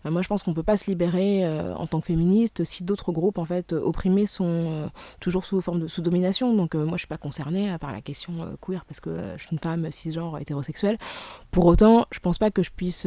Euh, 0.06 0.10
moi, 0.10 0.22
je 0.22 0.28
pense 0.28 0.42
qu'on 0.42 0.52
ne 0.52 0.56
peut 0.56 0.62
pas 0.62 0.76
se 0.76 0.86
libérer 0.86 1.44
euh, 1.44 1.74
en 1.74 1.86
tant 1.86 2.00
que 2.00 2.06
féministe 2.06 2.64
si 2.64 2.84
d'autres 2.84 3.12
groupes 3.12 3.38
en 3.38 3.44
fait 3.44 3.72
euh, 3.72 3.80
opprimés 3.80 4.26
sont 4.26 4.90
toujours 5.20 5.44
sous 5.44 5.60
forme 5.60 5.80
de 5.80 5.88
sous 5.88 6.02
domination. 6.02 6.54
Donc 6.54 6.74
moi, 6.74 6.92
je 6.92 6.98
suis 6.98 7.06
pas 7.06 7.16
concernée 7.16 7.76
par 7.80 7.92
la 7.92 8.00
question 8.00 8.32
queer 8.60 8.84
parce 8.84 9.00
que 9.00 9.10
je 9.36 9.42
suis 9.42 9.52
une 9.52 9.58
femme 9.58 9.90
cisgenre 9.90 10.38
hétérosexuelle. 10.38 10.98
Pour 11.50 11.66
autant, 11.66 12.06
je 12.10 12.18
pense 12.18 12.38
pas 12.38 12.50
que 12.50 12.62
je 12.62 12.70
puisse 12.70 13.06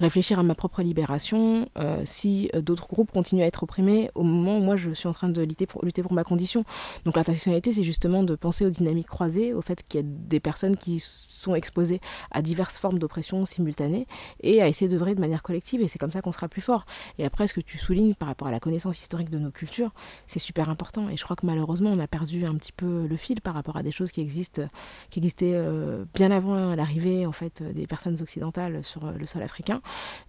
réfléchir 0.00 0.38
à 0.38 0.42
ma 0.42 0.54
propre 0.54 0.82
libération 0.82 1.68
si 2.04 2.50
d'autres 2.54 2.88
groupes 2.88 3.10
continuent 3.12 3.42
à 3.42 3.46
être 3.46 3.62
opprimés 3.62 4.10
au 4.14 4.22
moment 4.22 4.58
où 4.58 4.60
moi 4.60 4.76
je 4.76 4.90
suis 4.92 5.08
en 5.08 5.12
train 5.12 5.28
de 5.28 5.42
lutter 5.42 5.66
pour, 5.66 5.81
lutter 5.86 6.02
pour 6.02 6.12
ma 6.12 6.24
condition. 6.24 6.64
Donc 7.04 7.16
l'intersectionnalité, 7.16 7.72
c'est 7.72 7.82
justement 7.82 8.22
de 8.22 8.34
penser 8.34 8.66
aux 8.66 8.70
dynamiques 8.70 9.08
croisées, 9.08 9.52
au 9.52 9.62
fait 9.62 9.82
qu'il 9.86 10.00
y 10.00 10.04
a 10.04 10.06
des 10.06 10.40
personnes 10.40 10.76
qui 10.76 10.98
sont 11.00 11.54
exposées 11.54 12.00
à 12.30 12.42
diverses 12.42 12.78
formes 12.78 12.98
d'oppression 12.98 13.44
simultanées 13.44 14.06
et 14.40 14.62
à 14.62 14.68
essayer 14.68 14.88
d'œuvrer 14.88 15.14
de 15.14 15.20
manière 15.20 15.42
collective. 15.42 15.80
Et 15.82 15.88
c'est 15.88 15.98
comme 15.98 16.12
ça 16.12 16.22
qu'on 16.22 16.32
sera 16.32 16.48
plus 16.48 16.60
fort. 16.60 16.86
Et 17.18 17.24
après, 17.24 17.46
ce 17.46 17.54
que 17.54 17.60
tu 17.60 17.78
soulignes 17.78 18.14
par 18.14 18.28
rapport 18.28 18.48
à 18.48 18.50
la 18.50 18.60
connaissance 18.60 19.00
historique 19.00 19.30
de 19.30 19.38
nos 19.38 19.50
cultures, 19.50 19.90
c'est 20.26 20.38
super 20.38 20.68
important. 20.68 21.06
Et 21.08 21.16
je 21.16 21.24
crois 21.24 21.36
que 21.36 21.46
malheureusement, 21.46 21.90
on 21.90 21.98
a 21.98 22.06
perdu 22.06 22.44
un 22.44 22.54
petit 22.54 22.72
peu 22.72 23.06
le 23.06 23.16
fil 23.16 23.40
par 23.40 23.54
rapport 23.54 23.76
à 23.76 23.82
des 23.82 23.92
choses 23.92 24.12
qui 24.12 24.20
existent, 24.20 24.62
qui 25.10 25.18
existaient 25.18 25.54
euh, 25.54 26.04
bien 26.14 26.30
avant 26.30 26.74
l'arrivée 26.74 27.26
en 27.26 27.32
fait 27.32 27.62
des 27.62 27.86
personnes 27.86 28.20
occidentales 28.20 28.84
sur 28.84 29.10
le 29.10 29.26
sol 29.26 29.42
africain. 29.42 29.80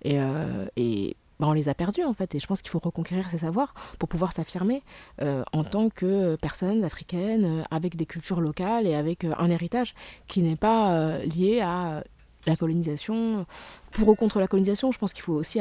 Et, 0.04 0.20
euh, 0.20 0.66
bah, 1.44 1.50
on 1.50 1.54
les 1.54 1.68
a 1.68 1.74
perdus 1.74 2.06
en 2.06 2.14
fait. 2.14 2.36
Et 2.36 2.40
je 2.40 2.48
pense 2.48 2.62
qu'il 2.62 2.72
faut 2.72 2.80
reconquérir 2.80 3.28
ces 3.28 3.40
savoirs 3.40 3.74
pour 4.00 4.08
pouvoir 4.08 4.32
s'affirmer 4.32 4.82
euh, 5.22 5.44
en 5.52 5.66
tant 5.66 5.90
que 5.90 6.38
personne 6.38 6.86
africaine 6.86 7.44
euh, 7.44 7.64
avec 7.70 7.98
des 7.98 8.06
cultures 8.06 8.40
locales 8.40 8.88
et 8.88 8.96
avec 8.96 9.26
euh, 9.26 9.34
un 9.38 9.50
héritage 9.50 9.94
qui 10.28 10.42
n'est 10.42 10.56
pas 10.56 11.18
lié 11.26 11.60
à 11.60 12.02
la 12.48 12.56
colonisation. 12.56 13.46
Pour 13.92 14.08
ou 14.08 14.16
contre 14.16 14.40
la 14.40 14.48
colonisation, 14.48 14.94
je 14.94 14.98
pense 14.98 15.12
qu'il 15.12 15.24
faut 15.24 15.34
aussi 15.34 15.60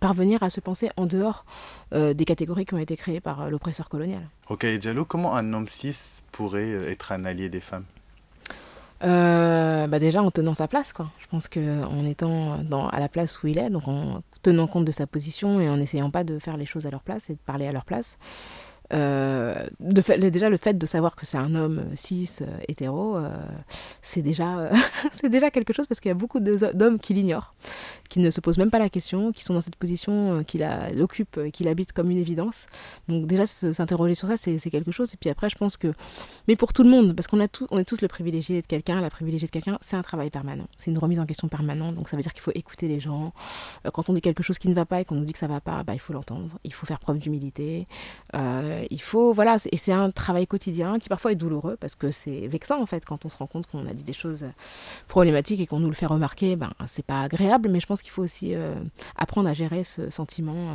parvenir 0.00 0.44
à 0.44 0.50
se 0.50 0.60
penser 0.60 0.90
en 0.96 1.06
dehors 1.06 1.44
des 1.92 2.24
catégories 2.24 2.64
qui 2.64 2.74
ont 2.74 2.78
été 2.78 2.96
créées 2.96 3.20
par 3.20 3.50
l'oppresseur 3.50 3.88
colonial. 3.88 4.22
Ok, 4.48 4.64
Diallo, 4.66 5.04
comment 5.04 5.34
un 5.34 5.52
homme 5.52 5.68
cis 5.68 5.96
pourrait 6.30 6.70
être 6.90 7.12
un 7.12 7.24
allié 7.24 7.48
des 7.48 7.60
femmes? 7.60 7.84
Euh, 9.04 9.86
bah 9.88 9.98
déjà 9.98 10.22
en 10.22 10.30
tenant 10.30 10.54
sa 10.54 10.68
place, 10.68 10.92
quoi. 10.92 11.10
Je 11.18 11.26
pense 11.26 11.48
que 11.48 11.84
en 11.84 12.06
étant 12.06 12.58
dans, 12.58 12.88
à 12.88 13.00
la 13.00 13.08
place 13.08 13.42
où 13.42 13.48
il 13.48 13.58
est, 13.58 13.68
donc 13.68 13.88
en 13.88 14.22
tenant 14.42 14.66
compte 14.66 14.84
de 14.84 14.92
sa 14.92 15.06
position 15.06 15.60
et 15.60 15.68
en 15.68 15.76
n'essayant 15.76 16.10
pas 16.10 16.24
de 16.24 16.38
faire 16.38 16.56
les 16.56 16.66
choses 16.66 16.86
à 16.86 16.90
leur 16.90 17.02
place 17.02 17.28
et 17.30 17.34
de 17.34 17.40
parler 17.40 17.66
à 17.66 17.72
leur 17.72 17.84
place. 17.84 18.18
Euh, 18.92 19.66
de 19.80 20.00
fait, 20.02 20.18
déjà 20.18 20.50
le 20.50 20.56
fait 20.58 20.76
de 20.76 20.84
savoir 20.86 21.16
que 21.16 21.24
c'est 21.24 21.38
un 21.38 21.54
homme 21.54 21.84
cis 21.94 22.28
euh, 22.42 22.46
hétéro, 22.68 23.16
euh, 23.16 23.30
c'est 24.02 24.20
déjà 24.22 24.58
euh, 24.58 24.70
c'est 25.12 25.28
déjà 25.30 25.50
quelque 25.50 25.72
chose 25.72 25.86
parce 25.86 25.98
qu'il 26.00 26.10
y 26.10 26.12
a 26.12 26.14
beaucoup 26.14 26.40
d'hommes 26.40 26.98
qui 26.98 27.14
l'ignorent, 27.14 27.52
qui 28.10 28.20
ne 28.20 28.30
se 28.30 28.40
posent 28.40 28.58
même 28.58 28.70
pas 28.70 28.78
la 28.78 28.90
question, 28.90 29.32
qui 29.32 29.44
sont 29.44 29.54
dans 29.54 29.60
cette 29.62 29.76
position 29.76 30.40
euh, 30.40 30.42
qu'il 30.42 30.62
a- 30.62 30.90
l'occupe, 30.92 31.38
euh, 31.38 31.50
qu'il 31.50 31.68
habite 31.68 31.92
comme 31.92 32.10
une 32.10 32.18
évidence. 32.18 32.66
Donc 33.08 33.26
déjà 33.26 33.46
s'interroger 33.46 34.14
sur 34.14 34.28
ça, 34.28 34.36
c'est 34.36 34.58
quelque 34.70 34.90
chose. 34.90 35.14
Et 35.14 35.16
puis 35.16 35.30
après, 35.30 35.48
je 35.48 35.56
pense 35.56 35.76
que 35.78 35.94
mais 36.46 36.56
pour 36.56 36.72
tout 36.74 36.82
le 36.82 36.90
monde, 36.90 37.14
parce 37.16 37.26
qu'on 37.28 37.40
a 37.40 37.48
tout, 37.48 37.66
on 37.70 37.78
est 37.78 37.84
tous 37.84 38.02
le 38.02 38.08
privilégié 38.08 38.60
de 38.60 38.66
quelqu'un, 38.66 39.00
la 39.00 39.10
privilégiée 39.10 39.46
de 39.46 39.52
quelqu'un, 39.52 39.78
c'est 39.80 39.96
un 39.96 40.02
travail 40.02 40.28
permanent. 40.30 40.66
C'est 40.76 40.90
une 40.90 40.98
remise 40.98 41.18
en 41.20 41.24
question 41.26 41.48
permanente. 41.48 41.94
Donc 41.94 42.08
ça 42.08 42.16
veut 42.16 42.22
dire 42.22 42.32
qu'il 42.34 42.42
faut 42.42 42.52
écouter 42.54 42.88
les 42.88 43.00
gens. 43.00 43.32
Quand 43.94 44.10
on 44.10 44.12
dit 44.12 44.20
quelque 44.20 44.42
chose 44.42 44.58
qui 44.58 44.68
ne 44.68 44.74
va 44.74 44.84
pas 44.84 45.00
et 45.00 45.04
qu'on 45.06 45.14
nous 45.14 45.24
dit 45.24 45.32
que 45.32 45.38
ça 45.38 45.46
va 45.46 45.60
pas, 45.60 45.82
bah, 45.82 45.94
il 45.94 45.98
faut 46.00 46.12
l'entendre. 46.12 46.58
Il 46.64 46.74
faut 46.74 46.84
faire 46.84 46.98
preuve 46.98 47.18
d'humilité. 47.18 47.86
Il 48.90 49.00
faut, 49.00 49.32
voilà, 49.32 49.56
et 49.70 49.76
c'est 49.76 49.92
un 49.92 50.10
travail 50.10 50.46
quotidien 50.46 50.98
qui 50.98 51.08
parfois 51.08 51.32
est 51.32 51.36
douloureux 51.36 51.76
parce 51.80 51.94
que 51.94 52.10
c'est 52.10 52.46
vexant 52.46 52.80
en 52.80 52.86
fait 52.86 53.04
quand 53.04 53.24
on 53.24 53.28
se 53.28 53.36
rend 53.36 53.46
compte 53.46 53.66
qu'on 53.66 53.86
a 53.86 53.94
dit 53.94 54.04
des 54.04 54.12
choses 54.12 54.46
problématiques 55.08 55.60
et 55.60 55.66
qu'on 55.66 55.80
nous 55.80 55.88
le 55.88 55.94
fait 55.94 56.06
remarquer. 56.06 56.56
Ben 56.56 56.70
c'est 56.86 57.04
pas 57.04 57.22
agréable, 57.22 57.68
mais 57.70 57.80
je 57.80 57.86
pense 57.86 58.02
qu'il 58.02 58.12
faut 58.12 58.22
aussi 58.22 58.54
euh, 58.54 58.74
apprendre 59.16 59.48
à 59.48 59.52
gérer 59.52 59.84
ce 59.84 60.10
sentiment. 60.10 60.52
euh, 60.72 60.74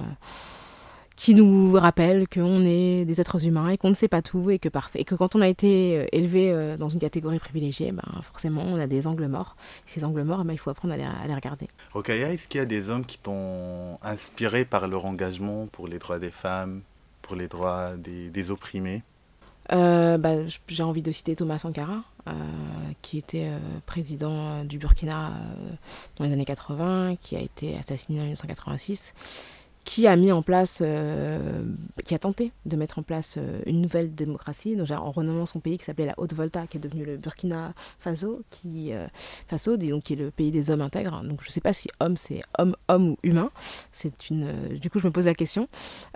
qui 1.19 1.33
nous 1.33 1.71
rappelle 1.73 2.27
qu'on 2.27 2.61
est 2.63 3.03
des 3.03 3.19
êtres 3.19 3.47
humains 3.47 3.69
et 3.69 3.77
qu'on 3.79 3.89
ne 3.89 3.95
sait 3.95 4.07
pas 4.07 4.21
tout 4.21 4.51
et 4.51 4.59
que, 4.59 4.69
parfait, 4.69 5.01
et 5.01 5.03
que 5.03 5.15
quand 5.15 5.35
on 5.35 5.41
a 5.41 5.47
été 5.47 5.97
euh, 5.97 6.05
élevé 6.11 6.75
dans 6.77 6.89
une 6.89 6.99
catégorie 6.99 7.39
privilégiée, 7.39 7.91
ben, 7.91 8.03
forcément 8.21 8.61
on 8.61 8.79
a 8.79 8.85
des 8.85 9.07
angles 9.07 9.25
morts. 9.25 9.55
Et 9.87 9.89
ces 9.89 10.03
angles 10.03 10.21
morts, 10.21 10.45
ben, 10.45 10.53
il 10.53 10.59
faut 10.59 10.69
apprendre 10.69 10.93
à 10.93 10.97
les, 10.97 11.33
regarder. 11.33 11.69
Okaya, 11.95 12.31
est-ce 12.31 12.47
qu'il 12.47 12.59
y 12.59 12.61
a 12.61 12.67
des 12.67 12.91
hommes 12.91 13.03
qui 13.03 13.17
t'ont 13.17 13.97
inspiré 14.03 14.63
par 14.63 14.87
leur 14.87 15.05
engagement 15.05 15.65
pour 15.65 15.87
les 15.87 15.97
droits 15.97 16.19
des 16.19 16.29
femmes, 16.29 16.83
pour 17.27 17.35
les 17.35 17.47
droits 17.47 17.91
des, 17.97 18.51
opprimés. 18.51 19.03
Euh, 19.73 20.17
bah, 20.17 20.35
J'ai 20.67 20.83
envie 20.83 21.01
de 21.01 21.11
citer 21.11 21.35
Thomas 21.35 21.59
Sankara, 21.59 22.03
euh, 22.27 22.31
qui 23.01 23.17
était 23.17 23.47
euh, 23.47 23.59
président 23.85 24.63
du 24.63 24.77
Burkina 24.79 25.33
dans 26.15 26.25
les 26.25 26.31
années 26.31 26.45
80, 26.45 27.17
qui 27.19 27.35
a 27.35 27.41
été 27.41 27.77
assassiné 27.77 28.19
en 28.19 28.23
1986, 28.23 29.13
qui 29.87 30.05
a 30.05 30.17
mis 30.17 30.33
en 30.33 30.41
place, 30.41 30.83
euh, 30.85 31.63
qui 32.03 32.13
a 32.13 32.19
tenté 32.19 32.51
de 32.65 32.75
mettre 32.75 32.99
en 32.99 33.03
place 33.03 33.35
euh, 33.37 33.61
une 33.65 33.79
nouvelle 33.79 34.13
démocratie, 34.13 34.75
donc, 34.75 34.91
en 34.91 35.11
renommant 35.11 35.45
son 35.45 35.61
pays 35.61 35.77
qui 35.77 35.85
s'appelait 35.85 36.07
la 36.07 36.13
Haute-Volta, 36.17 36.67
qui 36.67 36.75
est 36.75 36.81
devenu 36.81 37.05
le 37.05 37.15
Burkina 37.15 37.73
Faso, 37.97 38.41
qui, 38.49 38.91
euh, 38.91 39.07
Faso, 39.47 39.77
disons, 39.77 40.01
qui 40.01 40.11
est 40.11 40.17
le 40.17 40.29
pays 40.29 40.51
des 40.51 40.71
hommes 40.71 40.81
intègres. 40.81 41.21
Donc 41.23 41.41
je 41.41 41.47
ne 41.47 41.51
sais 41.51 41.61
pas 41.61 41.71
si 41.71 41.87
homme 42.01 42.17
c'est 42.17 42.41
homme, 42.59 42.75
homme 42.89 43.11
ou 43.11 43.17
humain. 43.23 43.49
C'est 43.93 44.29
une, 44.29 44.77
du 44.77 44.89
coup, 44.89 44.99
je 44.99 45.07
me 45.07 45.11
pose 45.13 45.25
la 45.25 45.33
question. 45.33 45.69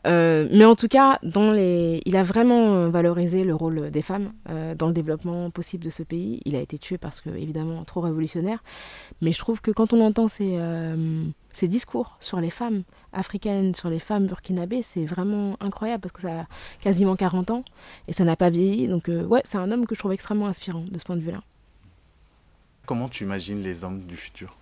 Mais 0.04 0.66
en 0.66 0.76
tout 0.76 0.90
cas, 0.90 1.18
dans 1.24 1.54
les, 1.54 2.02
il 2.06 2.18
a 2.18 2.24
vraiment 2.24 2.90
valorisé 2.90 3.46
le 3.46 3.56
rôle 3.56 3.90
des 3.90 4.02
femmes 4.02 4.34
dans 4.78 4.88
le 4.88 4.94
développement 4.94 5.50
possible 5.50 5.86
de 5.86 5.90
ce 5.90 6.04
pays. 6.04 6.42
Il 6.44 6.58
a 6.58 6.60
été 6.60 6.78
tué 6.78 6.98
parce 6.98 7.22
que, 7.22 7.30
évidemment, 7.30 7.86
trop 7.86 8.02
révolutionnaire. 8.02 8.62
Mais 9.22 9.32
je 9.32 9.40
trouve 9.40 9.62
que 9.62 9.72
quand 9.72 9.94
on 9.94 10.02
entend 10.02 10.28
ces, 10.28 10.58
ces 11.62 11.67
discours 11.67 12.17
sur 12.19 12.41
les 12.41 12.50
femmes 12.50 12.82
africaines, 13.13 13.76
sur 13.76 13.89
les 13.89 14.00
femmes 14.00 14.26
burkinabées, 14.26 14.82
c'est 14.82 15.06
vraiment 15.06 15.58
incroyable 15.60 16.02
parce 16.02 16.12
que 16.12 16.21
ça 16.21 16.41
a 16.41 16.47
quasiment 16.82 17.15
40 17.15 17.52
ans 17.52 17.63
et 18.08 18.13
ça 18.13 18.24
n'a 18.24 18.36
pas 18.36 18.50
vieilli. 18.50 18.88
Donc, 18.88 19.10
euh, 19.10 19.24
ouais, 19.26 19.41
c'est 19.45 19.60
un 19.60 19.71
homme 19.71 19.86
que 19.86 19.93
je 19.93 20.00
trouve 20.00 20.12
extrêmement 20.12 20.47
inspirant 20.47 20.84
de 20.91 20.97
ce 20.97 21.06
point 21.06 21.15
de 21.15 21.21
vue-là. 21.21 21.43
Comment 22.88 23.10
tu 23.10 23.24
imagines 23.24 23.62
les 23.62 23.84
hommes 23.84 24.02
du 24.02 24.17
futur? 24.17 24.56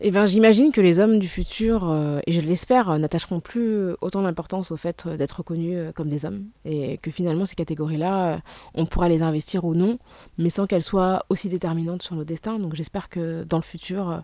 Eh 0.00 0.10
ben, 0.10 0.26
j'imagine 0.26 0.72
que 0.72 0.82
les 0.82 0.98
hommes 1.00 1.18
du 1.18 1.26
futur, 1.26 1.88
euh, 1.88 2.18
et 2.26 2.32
je 2.32 2.42
l'espère, 2.42 2.90
euh, 2.90 2.98
n'attacheront 2.98 3.40
plus 3.40 3.92
autant 4.02 4.20
d'importance 4.20 4.70
au 4.70 4.76
fait 4.76 5.04
euh, 5.06 5.16
d'être 5.16 5.38
reconnus 5.38 5.78
comme 5.94 6.10
des 6.10 6.26
hommes. 6.26 6.44
Et 6.66 6.98
que 6.98 7.10
finalement, 7.10 7.46
ces 7.46 7.54
catégories-là, 7.54 8.40
on 8.74 8.84
pourra 8.84 9.08
les 9.08 9.22
investir 9.22 9.64
ou 9.64 9.74
non, 9.74 9.98
mais 10.36 10.50
sans 10.50 10.66
qu'elles 10.66 10.82
soient 10.82 11.24
aussi 11.30 11.48
déterminantes 11.48 12.02
sur 12.02 12.14
nos 12.14 12.24
destins. 12.24 12.58
Donc 12.58 12.74
j'espère 12.74 13.08
que 13.08 13.44
dans 13.44 13.56
le 13.56 13.62
futur, 13.62 14.22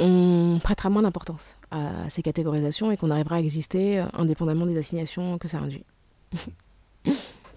on 0.00 0.58
prêtera 0.62 0.90
moins 0.90 1.02
d'importance 1.02 1.56
à 1.70 2.08
ces 2.08 2.22
catégorisations 2.22 2.90
et 2.90 2.96
qu'on 2.96 3.10
arrivera 3.10 3.36
à 3.36 3.40
exister 3.40 4.00
euh, 4.00 4.04
indépendamment 4.14 4.66
des 4.66 4.78
assignations 4.78 5.38
que 5.38 5.48
ça 5.48 5.58
induit. 5.58 5.84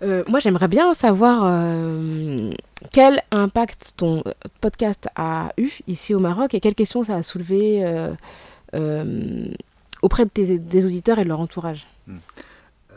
Euh, 0.04 0.24
moi, 0.28 0.40
j'aimerais 0.40 0.68
bien 0.68 0.96
savoir 0.96 1.44
euh, 1.44 2.52
quel 2.92 3.22
impact 3.30 3.94
ton 3.98 4.24
podcast 4.60 5.08
a 5.16 5.52
eu 5.58 5.70
ici 5.86 6.16
au 6.16 6.20
Maroc 6.20 6.56
et 6.56 6.60
quelles 6.60 6.74
questions 6.74 7.04
ça 7.04 7.14
a 7.18 7.22
soulevé 7.22 7.86
auprès 10.02 10.26
des 10.34 10.86
auditeurs 10.88 11.20
et 11.20 11.24
de 11.24 11.30
leur 11.30 11.40
entourage. 11.40 11.86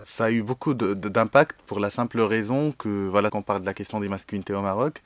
Ça 0.06 0.24
a 0.24 0.30
eu 0.30 0.42
beaucoup 0.42 0.72
d'impact 0.72 1.58
pour 1.66 1.78
la 1.78 1.90
simple 1.90 2.22
raison 2.22 2.72
que, 2.72 3.06
voilà, 3.08 3.28
qu'on 3.28 3.42
parle 3.42 3.60
de 3.60 3.66
la 3.66 3.74
question 3.74 4.00
des 4.00 4.08
masculinités 4.08 4.54
au 4.54 4.62
Maroc. 4.62 5.02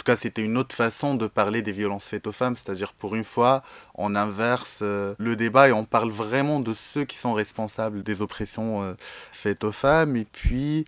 En 0.00 0.02
tout 0.02 0.12
cas, 0.12 0.16
c'était 0.16 0.40
une 0.40 0.56
autre 0.56 0.74
façon 0.74 1.14
de 1.14 1.26
parler 1.26 1.60
des 1.60 1.72
violences 1.72 2.06
faites 2.06 2.26
aux 2.26 2.32
femmes, 2.32 2.56
c'est-à-dire 2.56 2.94
pour 2.94 3.14
une 3.16 3.22
fois, 3.22 3.62
on 3.94 4.16
inverse 4.16 4.78
euh, 4.80 5.14
le 5.18 5.36
débat 5.36 5.68
et 5.68 5.72
on 5.72 5.84
parle 5.84 6.08
vraiment 6.08 6.60
de 6.60 6.72
ceux 6.72 7.04
qui 7.04 7.18
sont 7.18 7.34
responsables 7.34 8.02
des 8.02 8.22
oppressions 8.22 8.82
euh, 8.82 8.94
faites 9.30 9.62
aux 9.62 9.72
femmes. 9.72 10.16
Et 10.16 10.24
puis, 10.24 10.86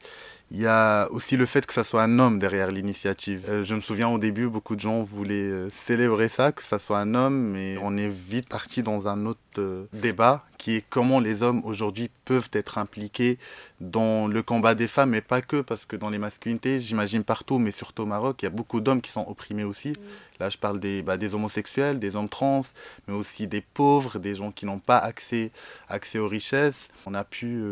il 0.55 0.61
y 0.61 0.67
a 0.67 1.11
aussi 1.11 1.39
le 1.39 1.47
fait 1.47 1.65
que 1.65 1.73
ça 1.73 1.83
soit 1.83 2.03
un 2.03 2.19
homme 2.19 2.39
derrière 2.39 2.71
l'initiative. 2.71 3.47
Euh, 3.49 3.65
je 3.65 3.75
me 3.75 3.81
souviens 3.81 4.11
au 4.11 4.19
début, 4.19 4.49
beaucoup 4.49 4.77
de 4.77 4.81
gens 4.81 5.03
voulaient 5.03 5.33
euh, 5.33 5.71
célébrer 5.71 6.29
ça, 6.29 6.53
que 6.53 6.63
ça 6.63 6.79
soit 6.79 6.99
un 6.99 7.15
homme, 7.15 7.53
mais 7.53 7.79
on 7.81 7.97
est 7.97 8.11
vite 8.11 8.51
parti 8.51 8.83
dans 8.83 9.07
un 9.09 9.25
autre 9.25 9.41
euh, 9.57 9.87
débat 9.95 10.45
qui 10.59 10.77
est 10.77 10.85
comment 10.91 11.21
les 11.21 11.43
hommes 11.43 11.63
aujourd'hui 11.65 12.11
peuvent 12.27 12.51
être 12.53 12.77
impliqués 12.77 13.39
dans 13.81 14.27
le 14.27 14.43
combat 14.43 14.75
des 14.75 14.89
femmes, 14.89 15.11
mais 15.11 15.23
pas 15.23 15.41
que, 15.41 15.63
parce 15.63 15.87
que 15.87 15.97
dans 15.97 16.11
les 16.11 16.19
masculinités, 16.19 16.83
j'imagine 16.83 17.25
partout, 17.25 17.59
mais 17.59 17.73
surtout 17.73 18.03
au 18.03 18.07
Maroc, 18.07 18.43
il 18.43 18.45
y 18.45 18.49
a 18.49 18.51
beaucoup 18.51 18.83
d'hommes 18.83 19.01
qui 19.01 19.11
sont 19.11 19.25
opprimés 19.27 19.65
aussi. 19.65 19.97
Là, 20.39 20.51
je 20.51 20.59
parle 20.59 20.79
des, 20.79 21.03
bah, 21.03 21.17
des 21.17 21.35
homosexuels, 21.35 21.99
des 21.99 22.15
hommes 22.15 22.29
trans, 22.29 22.61
mais 23.09 23.15
aussi 23.15 23.47
des 23.47 23.63
pauvres, 23.63 24.19
des 24.19 24.35
gens 24.35 24.53
qui 24.53 24.67
n'ont 24.67 24.81
pas 24.81 24.99
accès, 24.99 25.51
accès 25.89 26.19
aux 26.19 26.29
richesses. 26.29 26.89
On 27.07 27.15
a 27.15 27.25
pu 27.25 27.65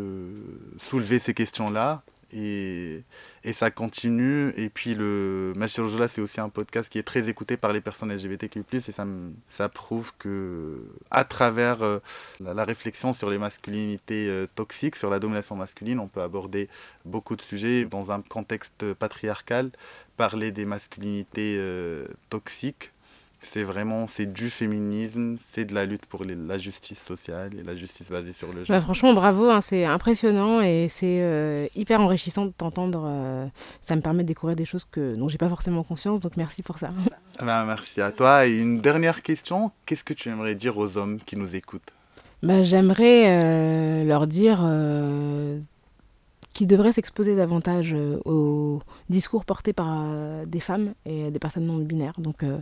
soulever 0.78 1.18
ces 1.18 1.34
questions-là. 1.34 2.02
Et, 2.32 3.02
et 3.44 3.52
ça 3.52 3.70
continue. 3.70 4.52
Et 4.56 4.68
puis, 4.68 4.94
le 4.94 5.52
Machir 5.56 5.88
Jola, 5.88 6.08
c'est 6.08 6.20
aussi 6.20 6.40
un 6.40 6.48
podcast 6.48 6.88
qui 6.88 6.98
est 6.98 7.02
très 7.02 7.28
écouté 7.28 7.56
par 7.56 7.72
les 7.72 7.80
personnes 7.80 8.12
LGBTQ. 8.12 8.64
Et 8.72 8.80
ça, 8.80 9.06
ça 9.48 9.68
prouve 9.68 10.12
que, 10.18 10.78
à 11.10 11.24
travers 11.24 11.82
euh, 11.82 11.98
la, 12.40 12.54
la 12.54 12.64
réflexion 12.64 13.14
sur 13.14 13.30
les 13.30 13.38
masculinités 13.38 14.28
euh, 14.28 14.46
toxiques, 14.54 14.96
sur 14.96 15.10
la 15.10 15.18
domination 15.18 15.56
masculine, 15.56 15.98
on 15.98 16.08
peut 16.08 16.22
aborder 16.22 16.68
beaucoup 17.04 17.36
de 17.36 17.42
sujets 17.42 17.84
dans 17.84 18.10
un 18.10 18.22
contexte 18.22 18.94
patriarcal. 18.94 19.70
Parler 20.16 20.52
des 20.52 20.66
masculinités 20.66 21.56
euh, 21.58 22.06
toxiques, 22.28 22.92
c'est 23.42 23.62
vraiment 23.64 24.06
c'est 24.06 24.30
du 24.32 24.50
féminisme, 24.50 25.36
c'est 25.48 25.64
de 25.64 25.74
la 25.74 25.86
lutte 25.86 26.06
pour 26.06 26.24
les- 26.24 26.34
la 26.34 26.58
justice 26.58 27.00
sociale 27.02 27.52
et 27.58 27.62
la 27.62 27.74
justice 27.74 28.10
basée 28.10 28.32
sur 28.32 28.48
le 28.52 28.64
genre. 28.64 28.76
Bah, 28.76 28.80
franchement, 28.80 29.14
bravo, 29.14 29.48
hein, 29.50 29.60
c'est 29.60 29.84
impressionnant 29.84 30.60
et 30.60 30.86
c'est 30.88 31.20
euh, 31.20 31.66
hyper 31.74 32.00
enrichissant 32.00 32.46
de 32.46 32.50
t'entendre. 32.52 33.02
euh, 33.06 33.46
ça 33.80 33.96
me 33.96 34.00
permet 34.02 34.22
de 34.22 34.28
découvrir 34.28 34.56
des 34.56 34.64
choses 34.64 34.84
que, 34.84 35.14
dont 35.16 35.28
j'ai 35.28 35.38
pas 35.38 35.48
forcément 35.48 35.82
conscience, 35.82 36.20
donc 36.20 36.36
merci 36.36 36.62
pour 36.62 36.78
ça. 36.78 36.90
Ben, 37.40 37.64
merci 37.64 38.00
à 38.00 38.10
toi. 38.12 38.46
Et 38.46 38.58
une 38.58 38.80
dernière 38.80 39.22
question, 39.22 39.70
qu'est-ce 39.86 40.04
que 40.04 40.12
tu 40.14 40.28
aimerais 40.28 40.54
dire 40.54 40.76
aux 40.76 40.96
hommes 40.98 41.18
qui 41.24 41.36
nous 41.36 41.56
écoutent? 41.56 41.90
Bah, 42.42 42.62
J'aimerais 42.62 43.24
euh, 43.28 44.04
leur 44.04 44.26
dire 44.26 44.60
qu'ils 46.52 46.66
devraient 46.66 46.92
s'exposer 46.92 47.36
davantage 47.36 47.92
euh, 47.94 48.18
aux 48.24 48.80
discours 49.08 49.44
portés 49.44 49.72
par 49.72 49.86
euh, 50.02 50.44
des 50.46 50.60
femmes 50.60 50.94
et 51.06 51.30
des 51.30 51.38
personnes 51.38 51.64
non 51.66 51.76
binaires, 51.78 52.14
donc 52.18 52.42
euh, 52.42 52.58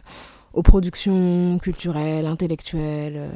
aux 0.53 0.63
productions 0.63 1.59
culturelles, 1.61 2.27
intellectuelles, 2.27 3.17
euh, 3.17 3.29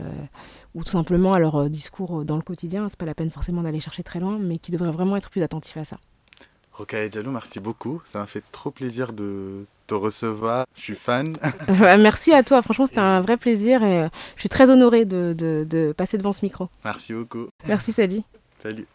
ou 0.75 0.83
tout 0.85 0.91
simplement 0.91 1.33
à 1.35 1.39
leurs 1.39 1.57
euh, 1.63 1.69
discours 1.69 2.25
dans 2.25 2.37
le 2.37 2.43
quotidien. 2.43 2.89
C'est 2.89 2.99
pas 2.99 3.05
la 3.07 3.15
peine 3.15 3.31
forcément 3.31 3.63
d'aller 3.63 3.81
chercher 3.81 4.03
très 4.03 4.21
loin, 4.21 4.39
mais 4.41 4.59
qui 4.59 4.73
devraient 4.73 4.91
vraiment 4.91 5.17
être 5.17 5.31
plus 5.31 5.43
attentifs 5.43 5.77
à 5.77 5.85
ça. 5.85 5.99
Rokhaya 6.73 7.09
Diallo, 7.09 7.31
merci 7.31 7.61
beaucoup. 7.61 8.01
Ça 8.11 8.19
m'a 8.19 8.27
fait 8.27 8.43
trop 8.51 8.71
plaisir 8.71 9.13
de 9.13 9.67
te 9.87 9.95
recevoir. 9.95 10.65
Je 10.75 10.81
suis 10.81 10.95
fan. 10.95 11.37
Euh, 11.69 11.99
Merci 11.99 12.33
à 12.33 12.43
toi, 12.43 12.63
franchement 12.63 12.87
c'était 12.87 13.01
un 13.01 13.21
vrai 13.21 13.37
plaisir 13.37 13.83
et 13.83 14.05
euh, 14.05 14.09
je 14.37 14.41
suis 14.41 14.49
très 14.49 14.71
honorée 14.71 15.05
de, 15.05 15.35
de- 15.37 15.67
de 15.69 15.93
passer 15.93 16.17
devant 16.17 16.33
ce 16.33 16.43
micro. 16.45 16.69
merci 16.85 17.13
beaucoup. 17.13 17.49
Merci, 17.69 17.93
salut. 17.93 18.23
Salut. 18.63 18.87